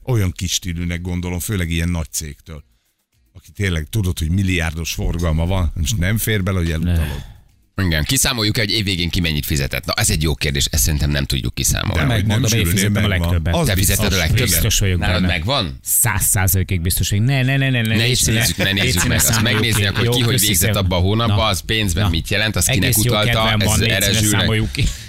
Olyan 0.04 0.30
kis 0.30 0.52
stílűnek 0.52 1.00
gondolom, 1.00 1.38
főleg 1.38 1.70
ilyen 1.70 1.88
nagy 1.88 2.10
cégtől. 2.10 2.64
Aki 3.32 3.50
tényleg 3.50 3.86
tudod, 3.90 4.18
hogy 4.18 4.30
milliárdos 4.30 4.92
forgalma 4.92 5.46
van, 5.46 5.72
és 5.82 5.92
nem 5.92 6.18
fér 6.18 6.42
bele, 6.42 6.58
hogy 6.58 6.70
elutalod. 6.70 7.24
Igen, 7.82 8.04
kiszámoljuk 8.04 8.58
el, 8.58 8.64
hogy 8.64 8.74
évvégén 8.74 9.10
ki 9.10 9.20
mennyit 9.20 9.46
fizetett. 9.46 9.84
Na, 9.84 9.92
ez 9.92 10.10
egy 10.10 10.22
jó 10.22 10.34
kérdés, 10.34 10.64
ezt 10.64 10.82
szerintem 10.82 11.10
nem 11.10 11.24
tudjuk 11.24 11.54
kiszámolni. 11.54 12.00
De 12.00 12.06
Megmondom, 12.06 12.52
én 12.52 12.66
fizettem 12.66 13.04
a 13.04 13.08
legtöbbet. 13.08 13.54
Az 13.54 13.66
Te 13.66 13.74
fizetted 13.74 14.12
a 14.12 14.16
legtöbbet? 14.16 14.44
Biztos 14.44 14.78
vagyok 14.78 14.98
Nálad 14.98 15.20
benne. 15.20 15.32
megvan? 15.32 15.78
Száz 15.82 16.24
százalékig 16.24 16.80
biztos, 16.80 17.10
hogy 17.10 17.22
ne, 17.22 17.42
ne, 17.42 17.56
ne, 17.56 17.70
ne, 17.70 17.80
ne. 17.80 17.96
Ne 17.96 18.06
is 18.06 18.22
nézzük, 18.22 18.56
ne 18.56 18.72
nézzük 18.72 19.06
meg. 19.06 19.16
Azt 19.16 19.42
megnézni, 19.42 19.86
akkor 19.86 20.08
ki 20.08 20.20
hogy 20.20 20.40
végzett 20.40 20.74
abban 20.74 20.98
a 20.98 21.02
hónapban, 21.02 21.36
Na. 21.36 21.44
az 21.44 21.60
pénzben 21.60 22.10
mit 22.10 22.28
jelent, 22.28 22.56
az 22.56 22.64
kinek 22.64 22.82
Egész 22.82 23.04
jó 23.04 23.12
utalta, 23.12 23.44
kedvem 23.44 23.58
van, 23.58 23.82
ez, 23.82 24.02
erre 24.02 24.12
zsűrnek, 24.12 24.46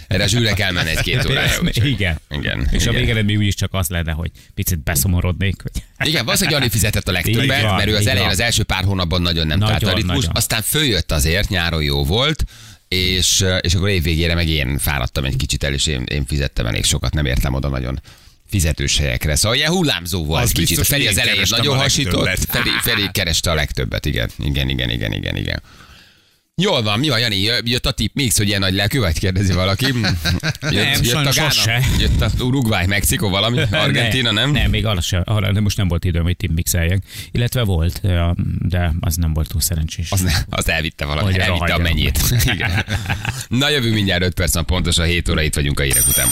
erre 0.09 0.27
zsűrnek 0.27 0.53
kell 0.53 0.71
menni 0.71 0.89
egy-két 0.89 1.25
órája. 1.29 1.59
Igen. 1.73 2.19
Igen. 2.29 2.67
És 2.71 2.85
a 2.85 2.89
igen. 2.89 3.01
végeredmény 3.01 3.35
úgyis 3.35 3.55
csak 3.55 3.73
az 3.73 3.87
lenne, 3.87 4.11
hogy 4.11 4.31
picit 4.53 4.79
beszomorodnék. 4.79 5.61
Hogy... 5.61 6.07
Igen, 6.07 6.25
valószínűleg 6.25 6.59
Jani 6.59 6.71
fizetett 6.71 7.07
a 7.07 7.11
legtöbbet, 7.11 7.61
van, 7.61 7.75
mert 7.75 7.89
ő 7.89 7.95
az 7.95 8.01
elején 8.07 8.23
van. 8.23 8.31
az 8.31 8.39
első 8.39 8.63
pár 8.63 8.83
hónapban 8.83 9.21
nagyon 9.21 9.47
nem 9.47 9.57
Nagyon, 9.57 9.73
tárta 9.73 9.91
a 9.91 9.95
ritmus, 9.95 10.15
nagyon. 10.15 10.31
aztán 10.35 10.61
följött 10.61 11.11
azért, 11.11 11.49
nyáron 11.49 11.83
jó 11.83 12.03
volt, 12.05 12.43
és, 12.87 13.45
és 13.61 13.73
akkor 13.73 13.89
évvégére 13.89 14.35
meg 14.35 14.47
én 14.47 14.77
fáradtam 14.77 15.23
egy 15.23 15.35
kicsit 15.35 15.63
el, 15.63 15.73
és 15.73 15.87
én, 15.87 16.03
én 16.03 16.25
fizettem 16.25 16.65
elég 16.65 16.83
sokat, 16.83 17.13
nem 17.13 17.25
értem 17.25 17.53
oda 17.53 17.67
nagyon 17.67 18.01
fizetős 18.49 18.97
helyekre. 18.97 19.35
Szóval 19.35 19.57
ilyen 19.57 19.71
hullámzó 19.71 20.25
volt 20.25 20.43
Az 20.43 20.51
kicsit. 20.51 20.85
Feri 20.85 21.07
az 21.07 21.17
én 21.17 21.23
elején 21.23 21.43
nagyon 21.49 21.77
a 21.77 21.81
hasított. 21.81 22.39
Feri, 22.47 22.69
Feri 22.81 23.09
kereste 23.11 23.51
a 23.51 23.53
legtöbbet, 23.53 24.05
igen. 24.05 24.29
Igen, 24.37 24.69
igen, 24.69 24.89
igen, 24.89 25.11
igen, 25.11 25.35
igen. 25.35 25.61
Jól 26.61 26.81
van, 26.81 26.99
mi 26.99 27.09
van, 27.09 27.19
Jani? 27.19 27.41
Jö- 27.41 27.69
Jött 27.69 27.85
a 27.85 27.91
tip 27.91 28.11
mix, 28.13 28.37
hogy 28.37 28.47
ilyen 28.47 28.59
nagy 28.59 28.73
lelkű 28.73 28.99
vagy, 28.99 29.19
kérdezi 29.19 29.53
valaki. 29.53 29.85
Jött, 30.61 30.71
Nem, 30.71 31.03
jött 31.03 31.25
a 31.25 31.31
Gána, 31.33 31.49
se. 31.49 31.81
jött 31.99 32.21
a 32.21 32.29
Uruguay, 32.39 32.85
Mexikó, 32.85 33.29
valami, 33.29 33.61
Argentina, 33.71 34.31
nem? 34.31 34.51
Nem, 34.51 34.69
még 34.69 34.85
arra, 34.85 35.01
se, 35.01 35.21
arra 35.25 35.51
de 35.51 35.59
most 35.59 35.77
nem 35.77 35.87
volt 35.87 36.05
időm, 36.05 36.23
hogy 36.23 36.37
tippmixeljek. 36.37 37.03
Illetve 37.31 37.63
volt, 37.63 38.01
de 38.67 38.91
az 38.99 39.15
nem 39.15 39.33
volt 39.33 39.47
túl 39.47 39.61
szerencsés. 39.61 40.11
Az, 40.11 40.21
ne, 40.21 40.33
az 40.49 40.69
elvitte 40.69 41.05
valami, 41.05 41.31
Hogy 41.31 41.41
elvitte 41.41 41.73
a 41.73 41.77
mennyit. 41.77 42.19
Na 43.49 43.69
jövő 43.69 43.91
mindjárt 43.91 44.23
5 44.23 44.33
perc, 44.33 44.65
pontosan 44.65 45.05
7 45.05 45.29
óra 45.29 45.41
itt 45.41 45.55
vagyunk 45.55 45.79
a 45.79 45.83
hírek 45.83 46.07
után. 46.07 46.27